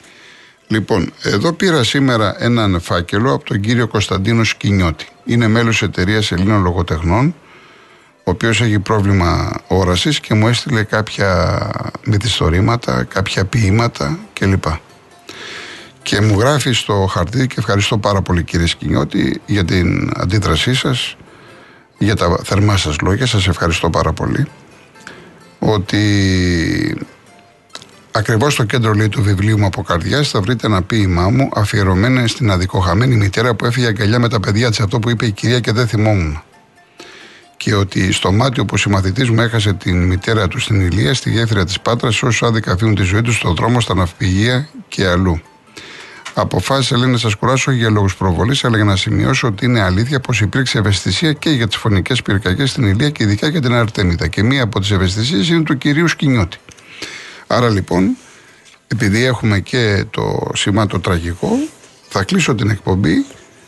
Λοιπόν, 0.73 1.13
εδώ 1.23 1.53
πήρα 1.53 1.85
σήμερα 1.85 2.35
έναν 2.39 2.81
φάκελο 2.81 3.33
από 3.33 3.45
τον 3.45 3.61
κύριο 3.61 3.89
Κωνσταντίνο 3.89 4.45
Σκινιώτη. 4.45 5.07
Είναι 5.25 5.49
μέλος 5.49 5.83
εταιρείας 5.83 6.33
Ελλήνων 6.33 6.63
Λογοτεχνών, 6.63 7.35
ο 8.17 8.31
οποίος 8.31 8.61
έχει 8.61 8.79
πρόβλημα 8.79 9.61
όρασης 9.67 10.21
και 10.21 10.35
μου 10.35 10.49
έστειλε 10.49 10.83
κάποια 10.83 11.71
μυθιστορήματα, 12.05 13.05
κάποια 13.05 13.45
ποίηματα 13.45 14.19
κλπ. 14.33 14.65
Και 16.03 16.21
μου 16.21 16.41
γράφει 16.41 16.73
στο 16.73 17.07
χαρτί 17.11 17.47
και 17.47 17.55
ευχαριστώ 17.59 17.99
πάρα 17.99 18.23
πολύ 18.23 18.43
κύριε 18.43 18.67
Σκινιώτη 18.67 19.41
για 19.47 19.65
την 19.65 20.11
αντίδρασή 20.17 20.75
σας, 20.75 21.17
για 21.99 22.17
τα 22.17 22.41
θερμά 22.45 22.77
σας 22.77 22.97
λόγια, 23.01 23.27
σας 23.27 23.49
ευχαριστώ 23.49 23.91
πάρα 23.91 24.13
πολύ 24.13 24.47
ότι 25.59 27.07
Ακριβώς 28.15 28.53
στο 28.53 28.65
κέντρο 28.65 28.93
λέει 28.93 29.09
του 29.09 29.23
βιβλίου 29.23 29.59
μου 29.59 29.67
από 29.67 29.83
καρδιάς 29.83 30.29
θα 30.29 30.41
βρείτε 30.41 30.67
ένα 30.67 30.83
ποίημά 30.83 31.29
μου 31.29 31.49
αφιερωμένο 31.55 32.27
στην 32.27 32.51
αδικοχαμένη 32.51 33.17
μητέρα 33.17 33.55
που 33.55 33.65
έφυγε 33.65 33.87
αγκαλιά 33.87 34.19
με 34.19 34.29
τα 34.29 34.41
παιδιά 34.41 34.69
της. 34.69 34.81
Αυτό 34.81 34.99
που 34.99 35.11
είπε 35.11 35.27
η 35.27 35.31
κυρία 35.31 35.61
και 35.61 35.73
δεν 35.73 35.87
θυμόμουν. 35.87 36.43
Και 37.57 37.75
ότι 37.75 38.13
στο 38.13 38.33
μάτι 38.33 38.61
όπου 38.61 38.75
ο 38.75 38.77
συμμαθητής 38.77 39.31
μου 39.31 39.41
έχασε 39.41 39.73
την 39.73 40.07
μητέρα 40.07 40.49
του 40.49 40.59
στην 40.59 40.81
Ηλία, 40.81 41.15
στη 41.15 41.31
γέφυρα 41.31 41.65
της 41.65 41.81
Πάτρας, 41.81 42.23
όσου 42.23 42.47
άδικα 42.47 42.73
αφήνουν 42.73 42.95
τη 42.95 43.03
ζωή 43.03 43.23
τους 43.23 43.37
στον 43.37 43.55
δρόμο, 43.55 43.81
στα 43.81 43.95
ναυπηγεία 43.95 44.69
και 44.89 45.07
αλλού. 45.07 45.41
Αποφάσισα 46.35 46.97
λέει 46.97 47.11
να 47.11 47.19
σας 47.19 47.35
κουράσω 47.35 47.71
για 47.71 47.91
λόγους 47.91 48.17
προβολής, 48.17 48.65
αλλά 48.65 48.77
για 48.77 48.85
να 48.85 48.97
σημειώσω 48.97 49.47
ότι 49.47 49.65
είναι 49.65 49.81
αλήθεια 49.81 50.21
πως 50.21 50.41
υπήρξε 50.41 50.79
ευαισθησία 50.79 51.33
και 51.33 51.51
για 51.51 51.67
τις 51.67 51.77
φωνικές 51.77 52.23
πυρκαγιές 52.23 52.71
στην 52.71 52.87
Ηλία 52.87 53.11
και 53.11 53.23
ειδικά 53.23 53.49
για 53.49 53.61
την 53.61 53.75
Αρτέμιδα. 53.75 54.27
Και 54.27 54.43
μία 54.43 54.63
από 54.63 54.81
τις 54.81 54.91
ευαισθησίες 54.91 55.49
είναι 55.49 55.63
του 55.63 55.79
κυρίου 55.79 56.09
Σκινιώτη. 56.09 56.59
Άρα 57.55 57.69
λοιπόν, 57.69 58.17
επειδή 58.89 59.25
έχουμε 59.25 59.61
και 59.61 60.05
το 60.11 60.51
σημά 60.55 60.87
το 60.87 61.01
τραγικό, 61.01 61.49
θα 62.09 62.25
κλείσω 62.25 62.55
την 62.55 62.71
εκπομπή 62.71 63.25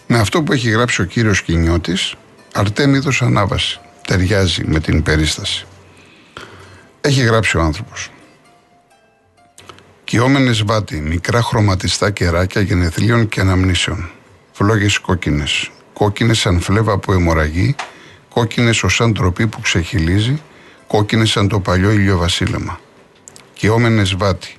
με 0.06 0.18
αυτό 0.18 0.42
που 0.42 0.52
έχει 0.52 0.70
γράψει 0.70 1.00
ο 1.00 1.04
κύριος 1.04 1.42
Κινιώτης, 1.42 2.14
Αρτέμιδος 2.54 3.22
Ανάβαση. 3.22 3.80
Ταιριάζει 4.06 4.64
με 4.64 4.80
την 4.80 5.02
περίσταση. 5.02 5.66
Έχει 7.00 7.22
γράψει 7.22 7.56
ο 7.56 7.60
άνθρωπος. 7.60 8.10
Κιόμενες 10.04 10.62
βάτι, 10.64 11.00
μικρά 11.00 11.42
χρωματιστά 11.42 12.10
κεράκια 12.10 12.60
γενεθλίων 12.60 13.28
και 13.28 13.40
αναμνήσεων. 13.40 14.10
Φλόγες 14.52 14.98
κόκκινες, 14.98 15.70
κόκκινες 15.92 16.38
σαν 16.38 16.60
φλέβα 16.60 16.98
που 16.98 17.12
αιμορραγεί, 17.12 17.74
κόκκινες 18.28 18.82
ως 18.82 18.94
σαν 18.94 19.14
τροπή 19.14 19.46
που 19.46 19.60
ξεχυλίζει, 19.60 20.42
κόκκινες 20.86 21.30
σαν 21.30 21.48
το 21.48 21.60
παλιό 21.60 21.90
ηλιοβασίλεμα 21.90 22.78
σκιόμενες 23.64 24.14
βάτι, 24.16 24.56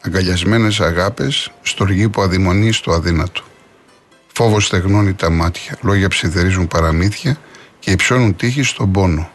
αγκαλιασμένες 0.00 0.80
αγάπες, 0.80 1.50
στοργή 1.62 2.08
που 2.08 2.22
αδειμονεί 2.22 2.72
στο 2.72 2.92
αδύνατο. 2.92 3.42
Φόβος 4.32 4.66
στεγνώνει 4.66 5.14
τα 5.14 5.30
μάτια, 5.30 5.78
λόγια 5.82 6.08
ψιθερίζουν 6.08 6.68
παραμύθια 6.68 7.38
και 7.78 7.90
υψώνουν 7.90 8.36
τύχη 8.36 8.62
στον 8.62 8.92
πόνο. 8.92 9.30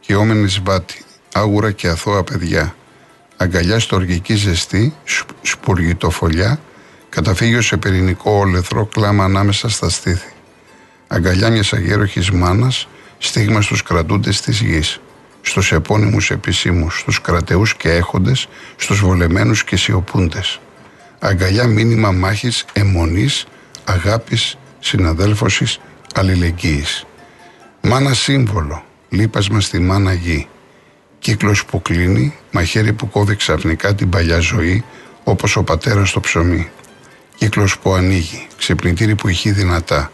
Κιόμενες 0.00 0.60
βάτι, 0.64 1.04
άγουρα 1.34 1.70
και 1.72 1.88
αθώα 1.88 2.24
παιδιά, 2.24 2.74
αγκαλιά 3.36 3.78
στοργική 3.78 4.34
ζεστή, 4.34 4.94
σπουργητοφολιά, 5.42 6.60
καταφύγιο 7.08 7.62
σε 7.62 7.76
πυρηνικό 7.76 8.30
όλεθρο, 8.30 8.86
κλάμα 8.86 9.24
ανάμεσα 9.24 9.68
στα 9.68 9.88
στήθη. 9.90 10.32
Αγκαλιά 11.06 11.50
μιας 11.50 11.72
αγέροχης 11.72 12.30
μάνας, 12.30 12.88
στίγμα 13.18 13.60
στους 13.60 13.82
κρατούντες 13.82 14.40
της 14.40 14.60
γης 14.60 15.00
στους 15.42 15.72
επώνυμους 15.72 16.30
επισήμους, 16.30 16.98
στους 16.98 17.20
κρατεούς 17.20 17.74
και 17.74 17.92
έχοντες, 17.92 18.48
στους 18.76 19.00
βολεμένους 19.00 19.64
και 19.64 19.76
σιωπούντες. 19.76 20.60
Αγκαλιά 21.18 21.66
μήνυμα 21.66 22.10
μάχης, 22.10 22.64
αιμονής, 22.72 23.46
αγάπης, 23.84 24.58
συναδέλφωσης, 24.80 25.80
αλληλεγγύης. 26.14 27.04
Μάνα 27.80 28.14
σύμβολο, 28.14 28.84
λείπασμα 29.08 29.60
στη 29.60 29.78
μάνα 29.78 30.12
γη. 30.12 30.48
Κύκλος 31.18 31.64
που 31.64 31.82
κλείνει, 31.82 32.36
μαχαίρι 32.50 32.92
που 32.92 33.08
κόβει 33.08 33.36
ξαφνικά 33.36 33.94
την 33.94 34.08
παλιά 34.08 34.38
ζωή, 34.38 34.84
όπως 35.24 35.56
ο 35.56 35.62
πατέρας 35.62 36.08
στο 36.08 36.20
ψωμί. 36.20 36.70
Κύκλος 37.34 37.78
που 37.78 37.92
ανοίγει, 37.92 38.46
ξυπνητήρι 38.58 39.14
που 39.14 39.28
ηχεί 39.28 39.50
δυνατά. 39.50 40.10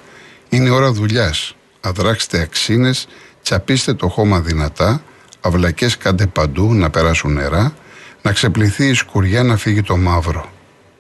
Είναι 0.49 0.71
ώρα 0.71 0.93
δουλειάς. 0.93 1.57
Αδράξτε 1.81 2.41
αξίνες, 2.41 3.07
τσαπίστε 3.43 3.95
το 3.95 4.09
χώμα 4.09 4.41
δυνατά, 4.41 5.03
αυλακές 5.47 5.97
κάντε 5.97 6.27
παντού 6.27 6.75
να 6.75 6.91
περάσουν 6.91 7.33
νερά, 7.33 7.75
να 8.23 8.33
ξεπληθεί 8.33 8.87
η 8.89 8.95
σκουριά 8.95 9.43
να 9.43 9.57
φύγει 9.57 9.83
το 9.83 9.97
μαύρο. 9.97 10.51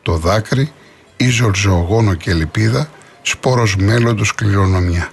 Το 0.02 0.16
δάκρυ, 0.16 0.72
ίζορ 1.16 1.56
ζωογόνο 1.56 2.14
και 2.14 2.34
λυπίδα, 2.34 2.90
σπόρος 3.22 3.76
μέλλοντος 3.76 4.34
κληρονομιά. 4.34 5.10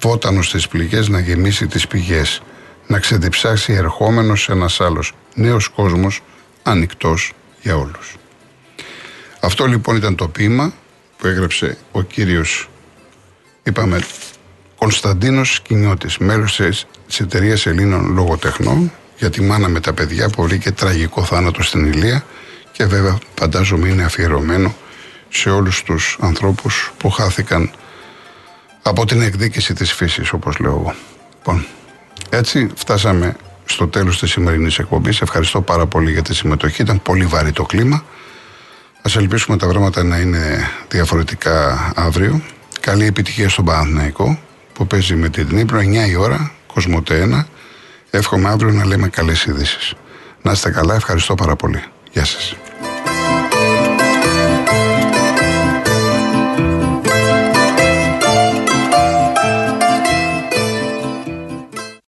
Βότανος 0.00 0.46
στις 0.46 0.68
πληγές 0.68 1.08
να 1.08 1.20
γεμίσει 1.20 1.66
τις 1.66 1.86
πηγές, 1.86 2.42
να 2.86 2.98
ξεδιψάξει 2.98 3.72
ερχόμενος 3.72 4.48
ένας 4.48 4.80
άλλος 4.80 5.12
νέος 5.34 5.68
κόσμος, 5.68 6.22
ανοιχτός 6.62 7.32
για 7.62 7.76
όλους. 7.76 8.16
Αυτό 9.40 9.66
λοιπόν 9.66 9.96
ήταν 9.96 10.14
το 10.14 10.28
ποίημα 10.28 10.72
που 11.16 11.26
έγραψε 11.26 11.78
ο 11.92 12.02
κύριος, 12.02 12.68
είπαμε, 13.62 14.00
Κωνσταντίνος 14.78 15.60
Κινιώτης, 15.60 16.18
μέλος 16.18 16.56
της 16.56 16.86
της 17.10 17.20
εταιρείας 17.20 17.66
Ελλήνων 17.66 18.12
Λογοτεχνών 18.12 18.92
για 19.18 19.30
τη 19.30 19.42
μάνα 19.42 19.68
με 19.68 19.80
τα 19.80 19.92
παιδιά 19.92 20.28
που 20.28 20.42
βρήκε 20.42 20.70
τραγικό 20.70 21.24
θάνατο 21.24 21.62
στην 21.62 21.92
Ηλία 21.92 22.24
και 22.72 22.84
βέβαια 22.84 23.18
φαντάζομαι 23.38 23.88
είναι 23.88 24.02
αφιερωμένο 24.02 24.74
σε 25.28 25.50
όλους 25.50 25.82
τους 25.82 26.18
ανθρώπους 26.20 26.92
που 26.96 27.10
χάθηκαν 27.10 27.70
από 28.82 29.06
την 29.06 29.22
εκδίκηση 29.22 29.74
της 29.74 29.92
φύσης 29.92 30.32
όπως 30.32 30.58
λέω 30.58 30.70
εγώ. 30.70 30.94
Λοιπόν, 31.36 31.66
έτσι 32.30 32.70
φτάσαμε 32.74 33.36
στο 33.64 33.88
τέλος 33.88 34.18
της 34.18 34.30
σημερινής 34.30 34.78
εκπομπής. 34.78 35.20
Ευχαριστώ 35.20 35.60
πάρα 35.60 35.86
πολύ 35.86 36.12
για 36.12 36.22
τη 36.22 36.34
συμμετοχή. 36.34 36.82
Ήταν 36.82 37.02
πολύ 37.02 37.26
βαρύ 37.26 37.52
το 37.52 37.62
κλίμα. 37.62 38.04
Ας 39.02 39.16
ελπίσουμε 39.16 39.56
τα 39.56 39.66
πράγματα 39.66 40.02
να 40.02 40.18
είναι 40.18 40.68
διαφορετικά 40.88 41.92
αύριο. 41.96 42.42
Καλή 42.80 43.06
επιτυχία 43.06 43.48
στον 43.48 43.64
Παναθηναϊκό 43.64 44.38
που 44.72 44.86
παίζει 44.86 45.14
με 45.14 45.28
την 45.28 45.48
Νύπρο 45.50 45.78
9 45.78 46.08
η 46.08 46.16
ώρα, 46.16 46.52
Κοσμοτέ 46.80 47.46
Εύχομαι 48.10 48.48
αύριο 48.48 48.72
να 48.72 48.86
λέμε 48.86 49.08
καλές 49.08 49.44
ειδήσει. 49.44 49.96
Να 50.42 50.52
είστε 50.52 50.70
καλά, 50.70 50.94
ευχαριστώ 50.94 51.34
πάρα 51.34 51.56
πολύ. 51.56 51.82
Γεια 52.12 52.24
σας. 52.24 52.54